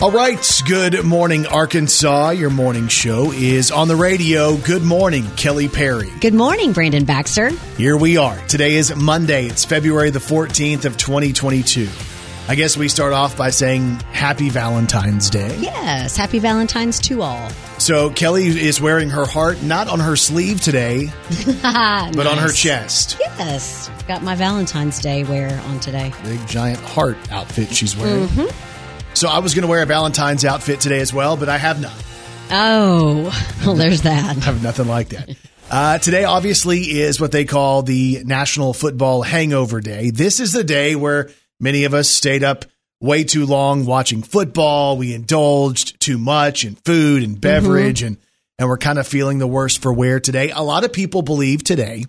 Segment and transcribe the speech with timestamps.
[0.00, 2.30] All right, good morning, Arkansas.
[2.30, 4.56] Your morning show is on the radio.
[4.56, 6.08] Good morning, Kelly Perry.
[6.20, 7.50] Good morning, Brandon Baxter.
[7.76, 8.38] Here we are.
[8.46, 9.44] Today is Monday.
[9.46, 11.86] It's February the 14th of 2022.
[12.48, 15.54] I guess we start off by saying Happy Valentine's Day.
[15.60, 17.50] Yes, happy Valentine's to all.
[17.78, 21.10] So Kelly is wearing her heart not on her sleeve today,
[21.62, 22.58] but on her Nice.
[22.58, 23.16] chest.
[23.20, 26.10] Yes, got my Valentine's Day wear on today.
[26.24, 28.26] Big giant heart outfit she's wearing.
[28.28, 28.69] Mm-hmm.
[29.14, 31.80] So I was going to wear a Valentine's outfit today as well, but I have
[31.80, 31.92] not.
[32.50, 34.36] Oh, well, there's that.
[34.36, 35.36] I have nothing like that.
[35.70, 40.10] Uh, today, obviously, is what they call the National Football Hangover Day.
[40.10, 42.64] This is the day where many of us stayed up
[43.00, 44.96] way too long watching football.
[44.96, 48.16] We indulged too much in food and beverage, and,
[48.58, 50.50] and we're kind of feeling the worst for wear today.
[50.50, 52.04] A lot of people believe today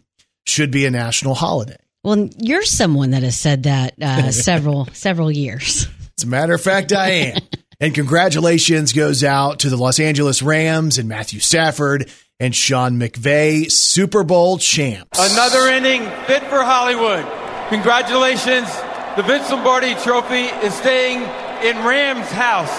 [0.47, 1.77] should be a national holiday.
[2.03, 5.87] Well, you're someone that has said that uh, several several years.
[6.21, 7.41] As a matter of fact, I am.
[7.79, 13.71] and congratulations goes out to the Los Angeles Rams and Matthew Stafford and Sean McVay,
[13.71, 15.17] Super Bowl champs.
[15.33, 17.25] Another inning fit for Hollywood.
[17.69, 18.69] Congratulations.
[19.15, 21.23] The Vince Lombardi Trophy is staying
[21.63, 22.69] in Rams' house.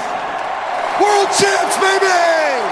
[1.03, 2.63] World champs, baby!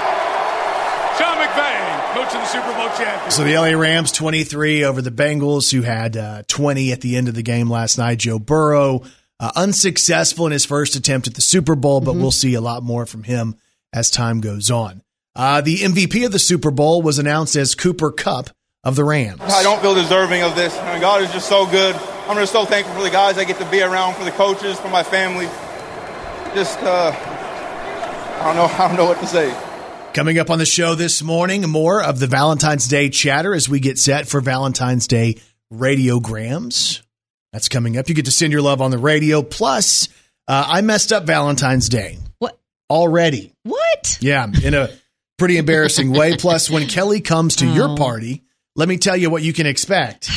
[1.18, 3.34] Sean McVay, coach of the Super Bowl champions.
[3.34, 7.26] So the LA Rams 23 over the Bengals, who had uh, 20 at the end
[7.26, 8.20] of the game last night.
[8.20, 9.02] Joe Burrow,
[9.40, 12.82] uh, unsuccessful in his first attempt at the Super Bowl, but we'll see a lot
[12.82, 13.56] more from him
[13.92, 15.02] as time goes on.
[15.34, 18.50] Uh, the MVP of the Super Bowl was announced as Cooper Kupp
[18.84, 19.40] of the Rams.
[19.40, 20.76] I don't feel deserving of this.
[20.76, 21.94] I mean, God is just so good.
[22.28, 24.78] I'm just so thankful for the guys I get to be around, for the coaches,
[24.78, 25.46] for my family.
[26.54, 29.56] Just, uh, I don't know, I don't know what to say.
[30.12, 33.80] Coming up on the show this morning, more of the Valentine's Day chatter as we
[33.80, 35.38] get set for Valentine's Day
[35.72, 37.02] radiograms.
[37.52, 38.08] That's coming up.
[38.08, 39.42] You get to send your love on the radio.
[39.42, 40.08] Plus,
[40.46, 42.58] uh, I messed up Valentine's Day What?
[42.88, 43.52] already.
[43.64, 44.18] What?
[44.20, 44.88] Yeah, in a
[45.38, 46.36] pretty embarrassing way.
[46.36, 47.96] Plus, when Kelly comes to your Oh.
[47.96, 48.42] party,
[48.76, 50.30] let me tell you what you can expect.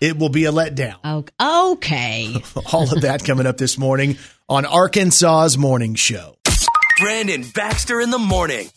[0.00, 0.96] It will be a letdown.
[1.38, 2.34] Oh, okay.
[2.72, 4.16] All of that coming up this morning
[4.48, 6.36] on Arkansas's Morning Show.
[7.00, 8.68] Brandon Baxter in the morning.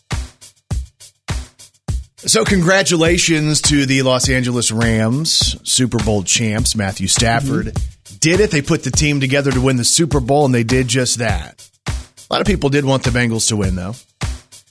[2.23, 7.75] So, congratulations to the Los Angeles Rams, Super Bowl champs, Matthew Stafford.
[8.19, 8.51] Did it.
[8.51, 11.67] They put the team together to win the Super Bowl, and they did just that.
[11.87, 11.93] A
[12.29, 13.95] lot of people did want the Bengals to win, though.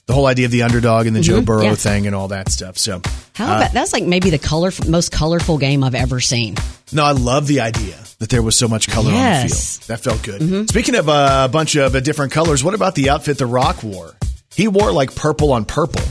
[0.05, 1.75] The whole idea of the underdog and the Joe Burrow yeah.
[1.75, 2.77] thing and all that stuff.
[2.77, 3.01] So,
[3.35, 6.55] How about that's like maybe the color most colorful game I've ever seen.
[6.93, 9.87] no, I love the idea that there was so much color on the field.
[9.87, 10.69] That felt good.
[10.69, 13.83] Speaking of uh, a bunch of uh, different colors, what about the outfit The Rock
[13.83, 14.15] wore?
[14.55, 16.03] He wore like purple on purple.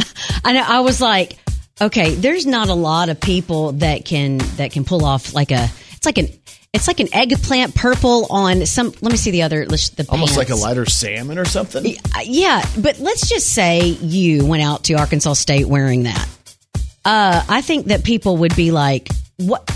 [0.44, 0.65] I.
[0.67, 1.37] I was like,
[1.81, 5.69] okay, there's not a lot of people that can that can pull off like a.
[5.93, 6.28] It's like an.
[6.72, 8.93] It's like an eggplant purple on some.
[9.00, 9.65] Let me see the other.
[9.65, 11.97] The Almost like a lighter salmon or something.
[12.15, 16.28] Uh, Yeah, but let's just say you went out to Arkansas State wearing that.
[17.05, 19.71] Uh, I think that people would be like, "What?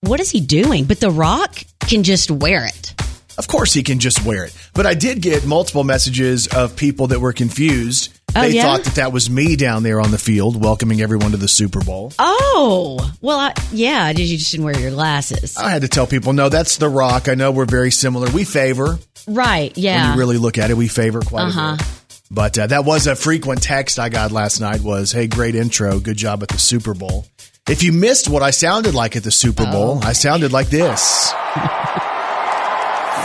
[0.00, 2.94] What is he doing?" But The Rock can just wear it.
[3.36, 4.54] Of course, he can just wear it.
[4.74, 8.10] But I did get multiple messages of people that were confused.
[8.36, 8.62] Oh, they yeah?
[8.64, 11.80] thought that that was me down there on the field welcoming everyone to the Super
[11.80, 12.12] Bowl.
[12.18, 14.12] Oh, well, I, yeah.
[14.12, 15.56] Did you just didn't wear your glasses?
[15.56, 17.28] I had to tell people, no, that's The Rock.
[17.28, 18.28] I know we're very similar.
[18.30, 19.74] We favor, right?
[19.74, 20.12] when Yeah.
[20.12, 21.74] you really look at it, we favor quite Uh-huh.
[21.74, 21.86] a bit.
[22.30, 26.00] But uh, that was a frequent text I got last night was, hey, great intro.
[26.00, 27.26] Good job at the Super Bowl.
[27.68, 30.06] If you missed what I sounded like at the Super Bowl, Oh.
[30.06, 31.32] I sounded like this.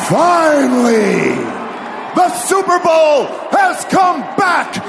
[0.09, 1.35] Finally,
[2.15, 4.79] the Super Bowl has come back to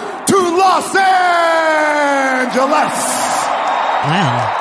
[0.43, 2.71] Los Angeles.
[4.07, 4.57] wow.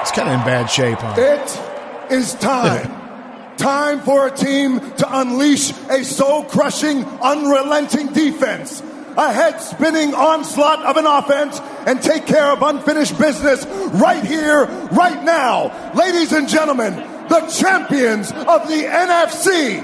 [0.00, 1.14] It's kind of in bad shape, huh?
[1.16, 3.00] It is time.
[3.56, 8.82] Time for a team to unleash a soul crushing, unrelenting defense.
[9.16, 13.64] A head spinning onslaught of an offense and take care of unfinished business
[13.94, 15.70] right here, right now.
[15.94, 16.94] Ladies and gentlemen,
[17.28, 19.80] the champions of the NFC,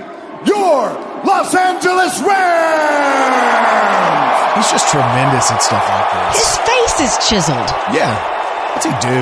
[0.47, 0.91] your
[1.25, 2.31] Los Angeles Rams!
[4.57, 6.37] He's just tremendous at stuff like this.
[6.43, 7.71] His face is chiseled.
[7.95, 8.15] Yeah.
[8.75, 9.21] What's he do?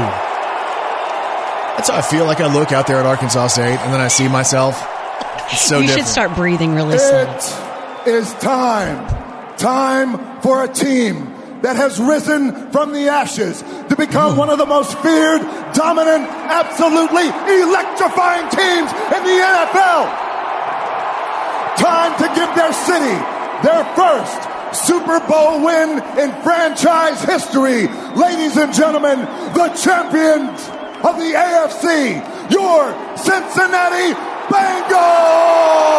[1.76, 4.08] That's how I feel like I look out there at Arkansas State and then I
[4.08, 4.82] see myself.
[5.52, 6.06] It's so you different.
[6.06, 7.22] should start breathing really slow.
[8.06, 9.06] It is time.
[9.56, 14.66] Time for a team that has risen from the ashes to become one of the
[14.66, 15.42] most feared,
[15.74, 20.27] dominant, absolutely electrifying teams in the NFL.
[21.78, 23.16] Time to give their city
[23.62, 27.88] their first Super Bowl win in franchise history.
[28.14, 29.20] Ladies and gentlemen,
[29.54, 30.60] the champions
[31.04, 34.14] of the AFC, your Cincinnati
[34.48, 35.98] Bengals!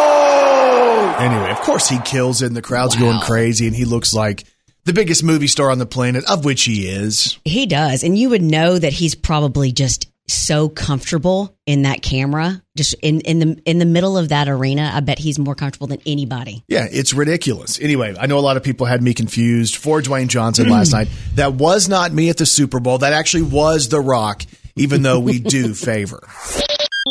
[1.20, 4.44] Anyway, of course he kills it and the crowd's going crazy and he looks like
[4.84, 7.38] the biggest movie star on the planet, of which he is.
[7.44, 8.02] He does.
[8.02, 13.20] And you would know that he's probably just so comfortable in that camera, just in,
[13.20, 14.90] in the in the middle of that arena.
[14.92, 16.64] I bet he's more comfortable than anybody.
[16.68, 17.80] Yeah, it's ridiculous.
[17.80, 20.98] Anyway, I know a lot of people had me confused for Dwayne Johnson last hmm.
[20.98, 21.08] night.
[21.34, 22.98] That was not me at the Super Bowl.
[22.98, 24.42] That actually was The Rock,
[24.76, 26.26] even though we do favor.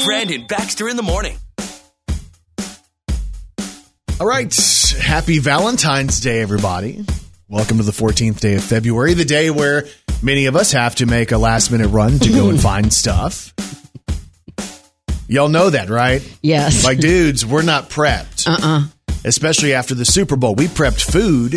[0.06, 1.38] Brandon Baxter in the morning.
[4.19, 4.54] All right.
[5.00, 7.06] Happy Valentine's Day, everybody.
[7.51, 9.86] Welcome to the 14th day of February, the day where
[10.22, 13.56] many of us have to make a last minute run to go and find stuff.
[15.28, 16.22] Y'all know that, right?
[16.44, 16.86] Yes.
[16.86, 18.48] Like, dudes, we're not prepped.
[18.48, 18.84] Uh uh
[19.25, 20.54] Especially after the Super Bowl.
[20.54, 21.54] We prepped food,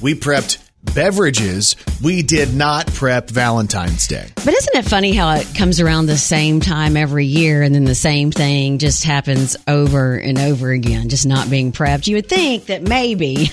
[0.00, 0.64] we prepped
[0.94, 1.76] beverages.
[2.02, 4.30] We did not prep Valentine's Day.
[4.36, 7.84] But isn't it funny how it comes around the same time every year and then
[7.84, 12.06] the same thing just happens over and over again, just not being prepped?
[12.06, 13.50] You would think that maybe,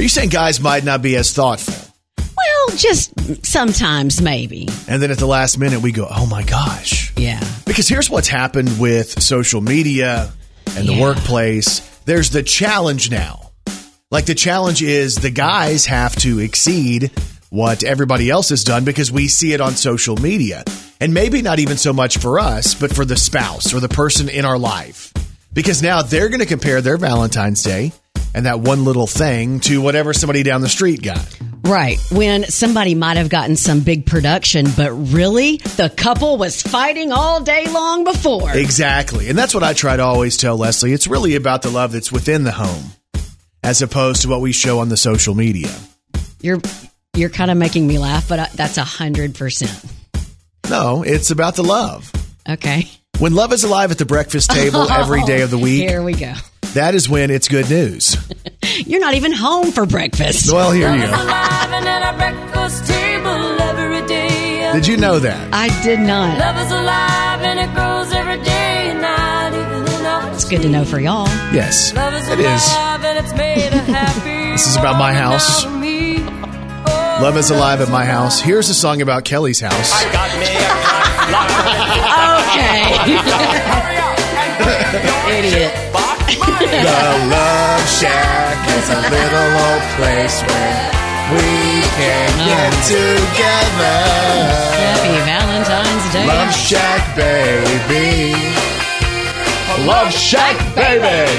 [0.00, 1.74] Are you saying guys might not be as thoughtful?
[2.18, 3.12] well, just
[3.44, 4.66] sometimes maybe.
[4.88, 7.12] And then at the last minute, we go, oh my gosh.
[7.18, 7.38] Yeah.
[7.66, 10.32] Because here's what's happened with social media
[10.74, 11.02] and the Yeah.
[11.02, 11.80] workplace.
[12.06, 13.50] There's the challenge now.
[14.10, 17.10] Like the challenge is the guys have to exceed
[17.50, 20.64] what everybody else has done because we see it on social media.
[20.98, 24.30] And maybe not even so much for us, but for the spouse or the person
[24.30, 25.12] in our life.
[25.52, 27.92] Because now they're going to compare their Valentine's Day
[28.34, 31.26] and that one little thing to whatever somebody down the street got.
[31.62, 31.98] Right.
[32.10, 37.40] When somebody might have gotten some big production, but really the couple was fighting all
[37.42, 38.50] day long before.
[38.56, 39.28] Exactly.
[39.28, 40.92] And that's what I try to always tell Leslie.
[40.92, 42.84] It's really about the love that's within the home
[43.62, 45.70] as opposed to what we show on the social media.
[46.40, 46.60] You're
[47.14, 49.84] you're kind of making me laugh, but I, that's a hundred percent.
[50.70, 52.10] No, it's about the love.
[52.48, 52.88] Okay.
[53.18, 56.14] When love is alive at the breakfast table every day of the week, Here we
[56.14, 56.32] go.
[56.74, 58.16] That is when it's good news.
[58.86, 60.52] You're not even home for breakfast.
[60.52, 61.08] Well, here you go.
[61.08, 64.70] alive and at our breakfast table every day.
[64.72, 65.52] Did you know that?
[65.52, 66.38] I did not.
[66.38, 70.84] Love is alive and it grows every day and night, even It's good to know
[70.84, 71.26] for y'all.
[71.52, 72.44] Yes, Love is it is.
[72.72, 74.40] alive and it's made a happy.
[74.60, 75.64] This is about my house.
[75.64, 76.16] world me.
[76.18, 78.40] Oh, Love is alive at my house.
[78.40, 79.92] Here's a song about Kelly's house.
[82.50, 82.82] Okay.
[85.38, 85.72] Idiot.
[86.30, 91.00] The Love Shack is a little old place where
[91.34, 92.46] we can oh.
[92.46, 93.98] get together.
[94.78, 96.26] Happy Valentine's Day.
[96.26, 98.32] Love Shack, baby.
[99.86, 101.30] Love Shack, baby.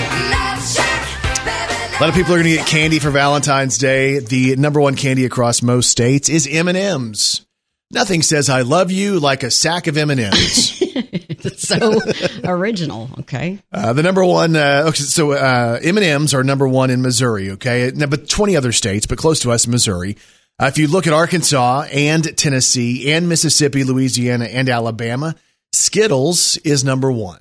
[1.95, 4.19] A lot of people are going to get candy for Valentine's Day.
[4.19, 7.45] The number one candy across most states is M&M's.
[7.91, 10.81] Nothing says I love you like a sack of M&M's.
[11.45, 11.99] It's so
[12.43, 13.09] original.
[13.19, 13.59] Okay.
[13.71, 17.51] Uh, the number one, uh, okay, so uh, M&M's are number one in Missouri.
[17.51, 20.17] Okay, now, but twenty other states, but close to us, Missouri.
[20.59, 25.35] Uh, if you look at Arkansas and Tennessee and Mississippi, Louisiana and Alabama,
[25.71, 27.39] Skittles is number one.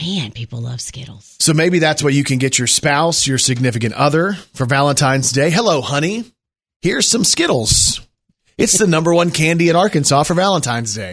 [0.00, 1.36] Man, people love Skittles.
[1.40, 5.50] So maybe that's what you can get your spouse, your significant other for Valentine's Day.
[5.50, 6.24] Hello, honey.
[6.80, 8.00] Here's some Skittles.
[8.58, 11.12] It's the number one candy in Arkansas for Valentine's Day.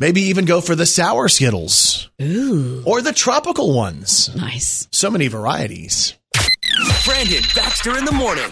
[0.00, 4.34] Maybe even go for the sour Skittles Ooh, or the tropical ones.
[4.34, 4.88] nice.
[4.90, 6.14] So many varieties.
[7.04, 8.50] Brandon Baxter in the morning.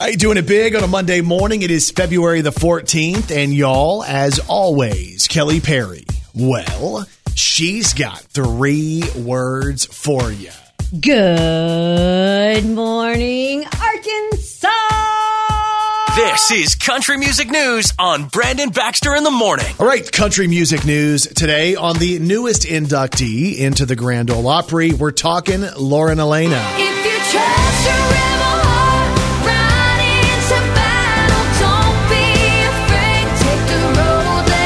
[0.00, 1.62] How you doing it big on a Monday morning?
[1.62, 6.04] It is February the 14th, and y'all, as always, Kelly Perry.
[6.34, 10.50] Well, she's got three words for you.
[11.00, 15.07] Good morning, Arkansas.
[16.18, 19.66] This is Country Music News on Brandon Baxter in the morning.
[19.78, 24.90] All right, country music news today on the newest inductee into the Grand Ole Opry.
[24.92, 26.60] We're talking Lauren Alaina.
[26.74, 31.44] If you trust your rebel heart, ride into battle.
[31.62, 32.26] Don't be
[32.66, 33.30] afraid.
[33.38, 33.78] Take the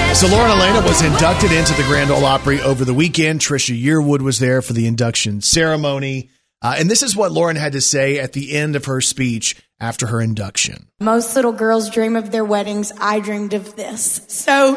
[0.09, 3.41] road So Lauren Alaina was inducted into the Grand Ole Opry over the weekend.
[3.41, 6.31] Trisha Yearwood was there for the induction ceremony.
[6.63, 9.57] Uh, and this is what Lauren had to say at the end of her speech
[9.81, 10.89] after her induction.
[11.01, 12.93] Most little girls dream of their weddings.
[13.01, 14.23] I dreamed of this.
[14.29, 14.77] So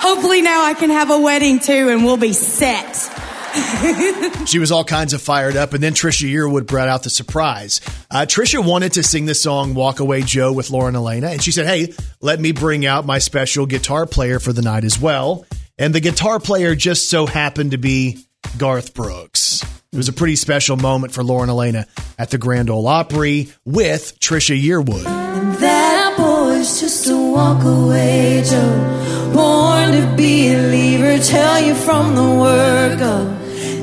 [0.00, 3.10] hopefully now I can have a wedding too and we'll be set.
[4.46, 7.80] She was all kinds of fired up, and then Trisha Yearwood brought out the surprise.
[8.10, 11.50] Uh, Trisha wanted to sing the song "Walk Away Joe" with Lauren Alaina, and she
[11.52, 15.44] said, "Hey, let me bring out my special guitar player for the night as well."
[15.78, 18.18] And the guitar player just so happened to be
[18.56, 19.62] Garth Brooks.
[19.92, 21.86] It was a pretty special moment for Lauren Alaina
[22.18, 25.06] at the Grand Ole Opry with Trisha Yearwood.
[25.06, 29.32] And That boy's just a walk away Joe.
[29.34, 31.18] born to be a leaver.
[31.22, 33.34] Tell you from the word go.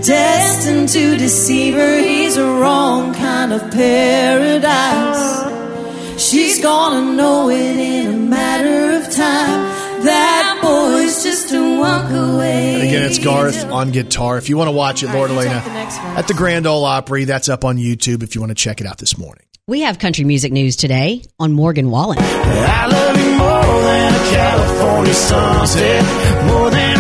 [0.04, 5.44] Destined to deceive her, he's a wrong kind of paradise.
[6.22, 9.75] She's gonna know it in a matter of time.
[10.06, 12.76] That boy's just a walk away.
[12.76, 14.38] And again, it's Garth on guitar.
[14.38, 16.86] If you want to watch it, Lord All right, Elena, the at the Grand Ole
[16.86, 19.44] Opry, that's up on YouTube if you want to check it out this morning.
[19.68, 22.20] We have country music news today on Morgan Wallen.
[22.22, 26.95] I love you more than a California sunset, more than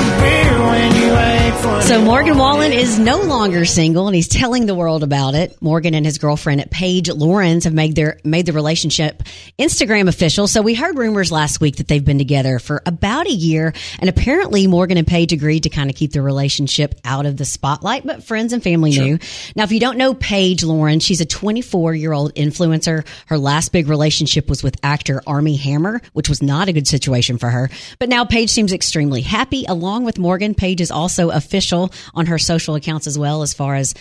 [1.85, 5.55] So Morgan Wallen is no longer single, and he's telling the world about it.
[5.61, 9.21] Morgan and his girlfriend Paige Lorenze have made their made the relationship
[9.59, 10.47] Instagram official.
[10.47, 14.09] So we heard rumors last week that they've been together for about a year, and
[14.09, 18.03] apparently Morgan and Paige agreed to kind of keep the relationship out of the spotlight,
[18.03, 19.19] but friends and family knew.
[19.55, 23.05] Now, if you don't know Paige Lorenze, she's a 24 year old influencer.
[23.27, 27.37] Her last big relationship was with actor Armie Hammer, which was not a good situation
[27.37, 27.69] for her.
[27.99, 29.65] But now Paige seems extremely happy.
[29.67, 31.74] Along with Morgan, Paige is also official
[32.13, 33.93] on her social accounts as well, as far as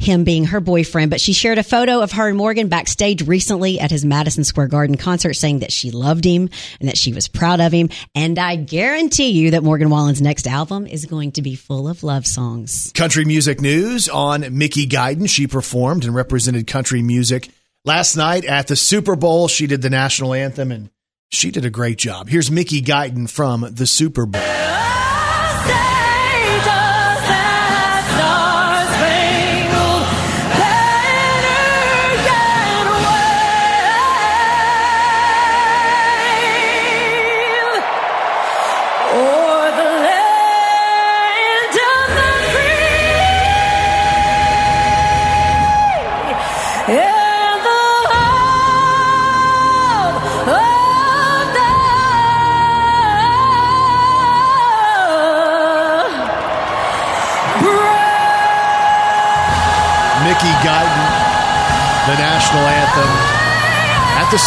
[0.00, 1.10] him being her boyfriend.
[1.10, 4.68] But she shared a photo of her and Morgan backstage recently at his Madison Square
[4.68, 6.48] Garden concert saying that she loved him
[6.80, 7.90] and that she was proud of him.
[8.14, 12.02] And I guarantee you that Morgan Wallen's next album is going to be full of
[12.02, 12.90] love songs.
[12.94, 15.28] Country music news on Mickie Guyton.
[15.28, 17.50] She performed and represented country music
[17.84, 19.48] last night at the Super Bowl.
[19.48, 20.90] She did the national anthem and
[21.30, 22.28] she did a great job.
[22.28, 24.99] Here's Mickie Guyton from the Super Bowl.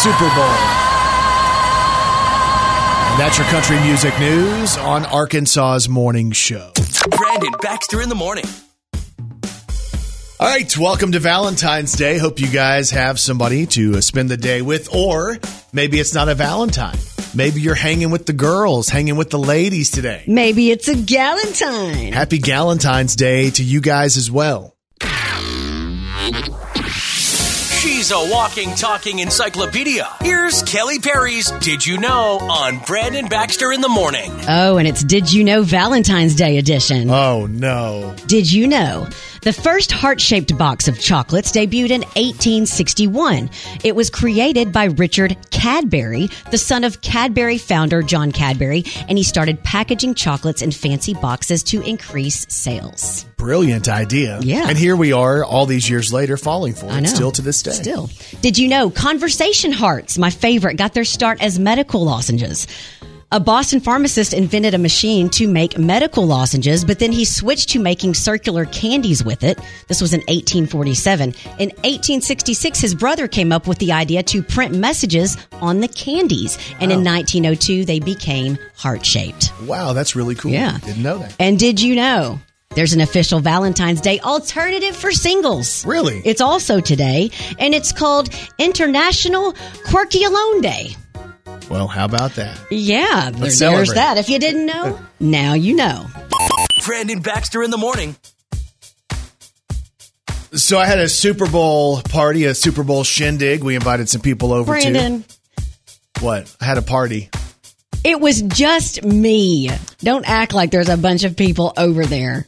[0.04, 0.44] Super Bowl.
[3.08, 6.72] And that's your country music news on Arkansas's morning show.
[7.08, 8.44] Brandon Baxter in the morning.
[10.38, 12.18] All right, welcome to Valentine's Day.
[12.18, 15.38] Hope you guys have somebody to spend the day with, or
[15.72, 16.98] maybe it's not a Valentine.
[17.34, 20.24] Maybe you're hanging with the girls, hanging with the ladies today.
[20.26, 22.12] Maybe it's a Galentine.
[22.12, 24.73] Happy Galentine's Day to you guys as well.
[28.04, 30.06] She's a walking, talking encyclopedia.
[30.20, 34.30] Here's Kelly Perry's Did You Know on Brandon Baxter in the morning.
[34.46, 37.08] Oh, and it's Did You Know Valentine's Day edition.
[37.08, 38.14] Oh, no.
[38.26, 39.08] Did you know?
[39.44, 43.50] The first heart shaped box of chocolates debuted in 1861.
[43.84, 49.22] It was created by Richard Cadbury, the son of Cadbury founder John Cadbury, and he
[49.22, 53.26] started packaging chocolates in fancy boxes to increase sales.
[53.36, 54.40] Brilliant idea.
[54.40, 54.66] Yeah.
[54.66, 57.72] And here we are all these years later falling for it still to this day.
[57.72, 58.08] Still.
[58.40, 62.66] Did you know conversation hearts, my favorite, got their start as medical lozenges?
[63.34, 67.80] A Boston pharmacist invented a machine to make medical lozenges, but then he switched to
[67.80, 69.58] making circular candies with it.
[69.88, 71.30] This was in 1847.
[71.58, 76.58] In 1866, his brother came up with the idea to print messages on the candies.
[76.78, 79.52] And in 1902, they became heart shaped.
[79.62, 80.52] Wow, that's really cool.
[80.52, 80.78] Yeah.
[80.78, 81.34] Didn't know that.
[81.40, 82.38] And did you know?
[82.76, 85.84] There's an official Valentine's Day alternative for singles.
[85.84, 86.22] Really?
[86.24, 88.28] It's also today, and it's called
[88.60, 89.56] International
[89.88, 90.94] Quirky Alone Day.
[91.70, 92.58] Well, how about that?
[92.70, 94.18] Yeah, there- there's that.
[94.18, 96.06] If you didn't know, now you know.
[96.84, 98.16] Brandon Baxter in the morning.
[100.52, 103.64] So I had a Super Bowl party, a Super Bowl shindig.
[103.64, 106.54] We invited some people over to Brandon, to what?
[106.60, 107.28] I had a party.
[108.04, 109.68] it was just me.
[109.98, 112.46] Don't act like there's a bunch of people over there.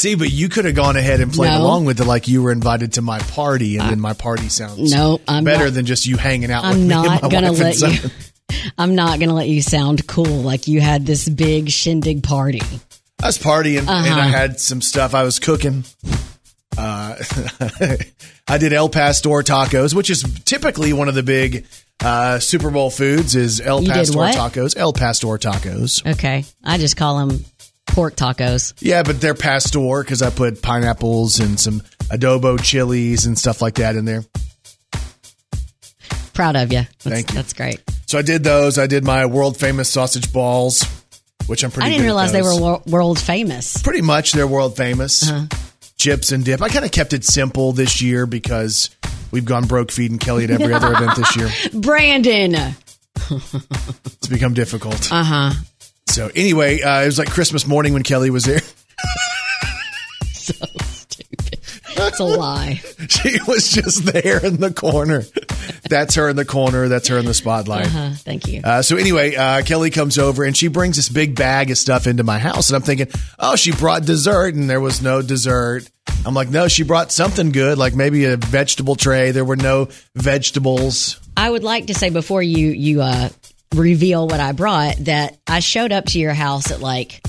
[0.00, 1.60] See, but you could have gone ahead and played No.
[1.62, 4.90] along with it like you were invited to my party, and then my party sounds
[4.90, 7.58] No, I'm better not- than just you hanging out I'm me and not gonna and
[7.58, 8.10] let you.
[8.78, 12.62] I'm not gonna let you sound cool like you had this big shindig party.
[13.22, 14.18] I was partying and Uh-huh.
[14.20, 15.84] I had some stuff I was cooking.
[16.78, 17.16] Uh,
[18.48, 21.66] I did El Pastor tacos, which is typically one of the big
[22.02, 23.36] uh, Super Bowl foods.
[23.36, 24.76] Is El You Pastor tacos?
[24.78, 26.10] El Pastor tacos.
[26.14, 27.44] Okay, I just call them
[27.90, 28.74] pork tacos.
[28.80, 33.74] Yeah, but they're pastor because I put pineapples and some adobo chilies and stuff like
[33.76, 34.24] that in there.
[36.32, 36.78] Proud of you.
[36.80, 37.34] That's, Thank you.
[37.34, 37.80] That's great.
[38.06, 38.78] So I did those.
[38.78, 40.84] I did my world famous sausage balls,
[41.46, 41.88] which I'm pretty.
[41.88, 43.80] I didn't realize they were wor- world famous.
[43.82, 45.30] pretty much they're world famous.
[45.30, 45.46] Uh-huh.
[45.98, 46.62] Chips and dip.
[46.62, 48.88] I kind of kept it simple this year because
[49.30, 51.50] we've gone broke feeding Kelly at every other event this year.
[51.80, 52.74] Brandon.
[53.30, 55.12] It's become difficult.
[55.12, 55.52] Uh huh.
[56.10, 58.60] So anyway, uh, it was like Christmas morning when Kelly was there.
[60.32, 62.74] So it's a lie.
[63.08, 65.22] she was just there in the corner.
[65.88, 66.88] That's her in the corner.
[66.88, 67.86] That's her in the spotlight.
[67.86, 68.10] Uh-huh.
[68.14, 68.62] Thank you.
[68.64, 72.06] Uh, so anyway, uh, Kelly comes over and she brings this big bag of stuff
[72.06, 75.90] into my house, and I'm thinking, oh, she brought dessert, and there was no dessert.
[76.24, 79.30] I'm like, no, she brought something good, like maybe a vegetable tray.
[79.30, 81.20] There were no vegetables.
[81.36, 83.28] I would like to say before you you uh,
[83.74, 87.20] reveal what I brought that I showed up to your house at like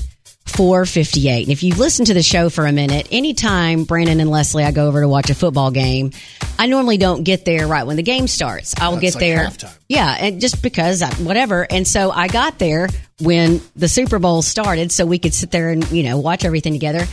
[0.46, 1.44] four fifty eight.
[1.44, 4.72] And if you've listened to the show for a minute, anytime Brandon and Leslie I
[4.72, 6.12] go over to watch a football game,
[6.60, 8.74] I normally don't get there right when the game starts.
[8.80, 9.78] I'll That's get like there, halftime.
[9.88, 11.66] yeah, and just because I, whatever.
[11.70, 12.90] And so I got there
[13.22, 16.74] when the Super Bowl started, so we could sit there and you know watch everything
[16.74, 17.06] together.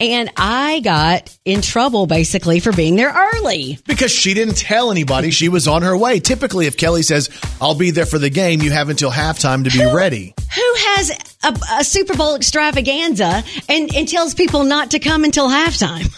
[0.00, 3.78] And I got in trouble basically for being there early.
[3.86, 6.18] Because she didn't tell anybody she was on her way.
[6.18, 9.70] Typically, if Kelly says, I'll be there for the game, you have until halftime to
[9.70, 10.34] be ready.
[10.54, 11.10] Who has
[11.44, 16.12] a, a Super Bowl extravaganza and, and tells people not to come until halftime?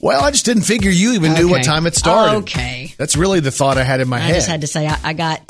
[0.00, 2.36] Well, I just didn't figure you even knew what time it started.
[2.38, 2.94] Okay.
[2.98, 4.30] That's really the thought I had in my I head.
[4.30, 5.40] I just had to say I, I got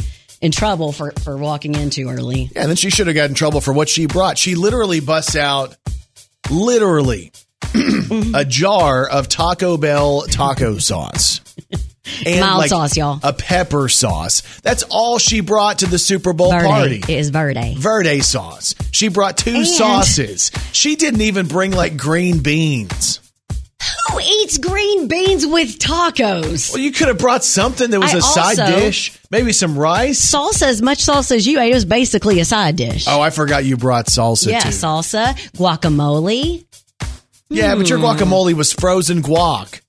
[0.40, 2.50] in trouble for, for walking in too early.
[2.54, 4.38] Yeah, and then she should have got in trouble for what she brought.
[4.38, 5.76] She literally busts out,
[6.50, 7.32] literally,
[8.34, 11.40] a jar of Taco Bell taco sauce.
[12.24, 13.20] And Mild sauce, y'all.
[13.22, 14.60] A pepper sauce.
[14.62, 16.66] That's all she brought to the Super Bowl Verde.
[16.66, 16.96] party.
[17.00, 17.74] It is Verde.
[17.76, 18.74] Verde sauce.
[18.92, 20.50] She brought two And- sauces.
[20.72, 23.20] She didn't even bring like green beans.
[24.10, 26.72] Who eats green beans with tacos?
[26.72, 29.78] Well, you could have brought something that was I a side also- dish, maybe some
[29.78, 30.18] rice.
[30.34, 33.04] Salsa, as much salsa as you ate, it was basically a side dish.
[33.06, 34.70] Oh, I forgot you brought salsa yeah, too.
[34.70, 36.64] salsa, guacamole.
[37.50, 37.88] Yeah, but Hmm.
[37.88, 39.81] your guacamole was frozen guac.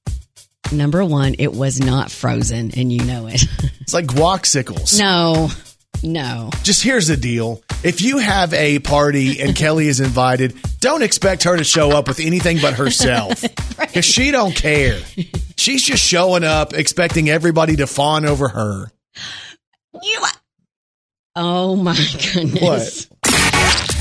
[0.72, 3.44] Number one, it was not frozen, and you know it.
[3.82, 5.00] It's like guacsicles.
[5.00, 5.50] no,
[6.04, 6.52] no.
[6.62, 7.60] Just here's the deal.
[7.84, 12.08] If you have a party and Kelly is invited, don't expect her to show up
[12.08, 13.44] with anything but herself.
[13.80, 15.00] Because she don't care.
[15.58, 18.92] She's just showing up expecting everybody to fawn over her.
[20.04, 20.22] You.
[21.36, 21.96] Oh my
[22.34, 23.08] goodness.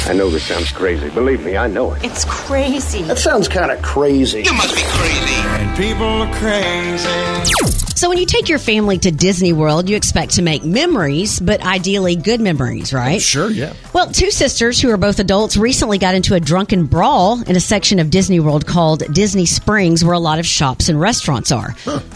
[0.09, 1.11] I know this sounds crazy.
[1.11, 2.03] Believe me, I know it.
[2.03, 3.03] It's crazy.
[3.03, 4.43] That sounds kind of crazy.
[4.43, 5.35] You must be crazy.
[5.35, 7.85] And people are crazy.
[7.95, 11.63] So when you take your family to Disney World, you expect to make memories, but
[11.63, 13.21] ideally good memories, right?
[13.21, 13.75] Sure, yeah.
[13.93, 17.61] Well, two sisters who are both adults recently got into a drunken brawl in a
[17.61, 21.73] section of Disney World called Disney Springs, where a lot of shops and restaurants are.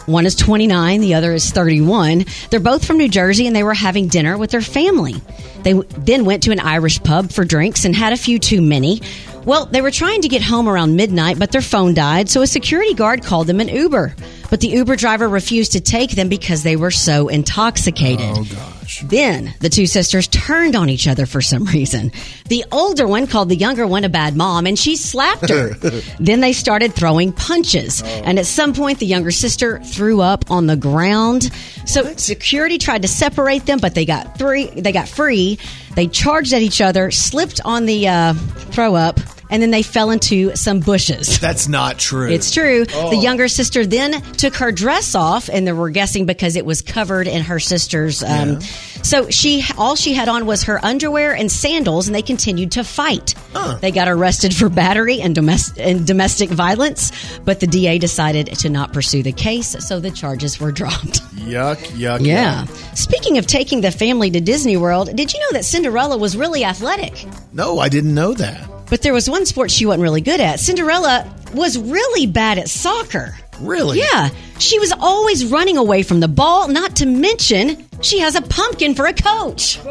[0.06, 2.26] One is 29, the other is 31.
[2.50, 5.16] They're both from New Jersey and they were having dinner with their family.
[5.62, 9.00] They then went to an Irish pub for drinks and had a few too many.
[9.44, 12.46] Well, they were trying to get home around midnight, but their phone died, so a
[12.46, 14.14] security guard called them an Uber.
[14.50, 18.26] But the Uber driver refused to take them because they were so intoxicated.
[18.28, 19.00] Oh, gosh.
[19.00, 22.12] Then the two sisters turned on each other for some reason.
[22.48, 25.70] The older one called the younger one a bad mom and she slapped her.
[26.20, 28.02] then they started throwing punches.
[28.04, 28.06] Oh.
[28.06, 31.50] And at some point, the younger sister threw up on the ground.
[31.86, 35.58] So security tried to separate them, but they got three, they got free.
[35.94, 38.34] They charged at each other, slipped on the uh,
[38.72, 39.20] throw up,
[39.52, 41.38] and then they fell into some bushes.
[41.40, 42.30] That's not true.
[42.32, 42.84] It's true.
[42.92, 43.10] Oh.
[43.10, 46.82] The younger sister then took her dress off, and they were guessing because it was
[46.82, 48.22] covered in her sister's.
[48.24, 48.58] Um,
[49.04, 52.84] So she, all she had on was her underwear and sandals, and they continued to
[52.84, 53.34] fight.
[53.80, 57.10] They got arrested for battery and domestic and domestic violence,
[57.44, 61.20] but the DA decided to not pursue the case, so the charges were dropped.
[61.34, 62.64] Yuck, yuck, Yeah.
[62.64, 62.96] yuck.
[62.96, 66.64] Speaking of taking the family to Disney World, did you know that Cinderella was really
[66.64, 67.26] athletic?
[67.52, 68.68] No, I didn't know that.
[68.92, 70.60] But there was one sport she wasn't really good at.
[70.60, 73.34] Cinderella was really bad at soccer.
[73.58, 74.00] Really?
[74.00, 74.28] Yeah.
[74.58, 78.94] She was always running away from the ball, not to mention she has a pumpkin
[78.94, 79.78] for a coach.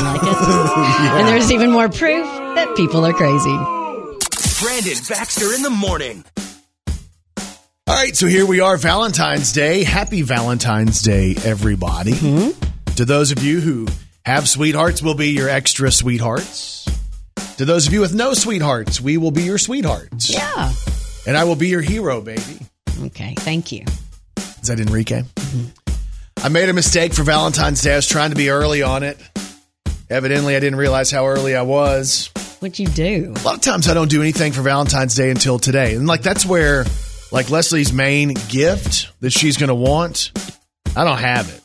[0.00, 0.36] Like it?
[1.20, 3.56] And there's even more proof that people are crazy.
[4.60, 6.24] Brandon Baxter in the morning.
[7.86, 9.84] All right, so here we are, Valentine's Day.
[9.84, 12.14] Happy Valentine's Day, everybody.
[12.14, 12.94] Mm-hmm.
[12.94, 13.86] To those of you who
[14.24, 16.86] have sweethearts, we'll be your extra sweethearts.
[17.56, 20.30] To those of you with no sweethearts, we will be your sweethearts.
[20.30, 20.72] Yeah.
[21.26, 22.58] And I will be your hero, baby.
[23.02, 23.34] Okay.
[23.38, 23.84] Thank you.
[24.36, 25.22] Is that Enrique?
[25.22, 26.44] Mm-hmm.
[26.44, 27.92] I made a mistake for Valentine's Day.
[27.92, 29.18] I was trying to be early on it.
[30.08, 32.30] Evidently, I didn't realize how early I was.
[32.60, 33.34] What'd you do?
[33.36, 35.94] A lot of times I don't do anything for Valentine's Day until today.
[35.94, 36.84] And like that's where
[37.30, 40.32] like Leslie's main gift that she's going to want,
[40.96, 41.60] I don't have it.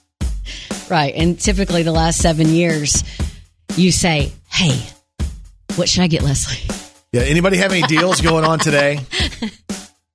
[0.89, 1.13] Right.
[1.15, 3.04] And typically the last seven years,
[3.76, 4.80] you say, hey,
[5.76, 6.76] what should I get Leslie?
[7.12, 9.00] Yeah, anybody have any deals going on today?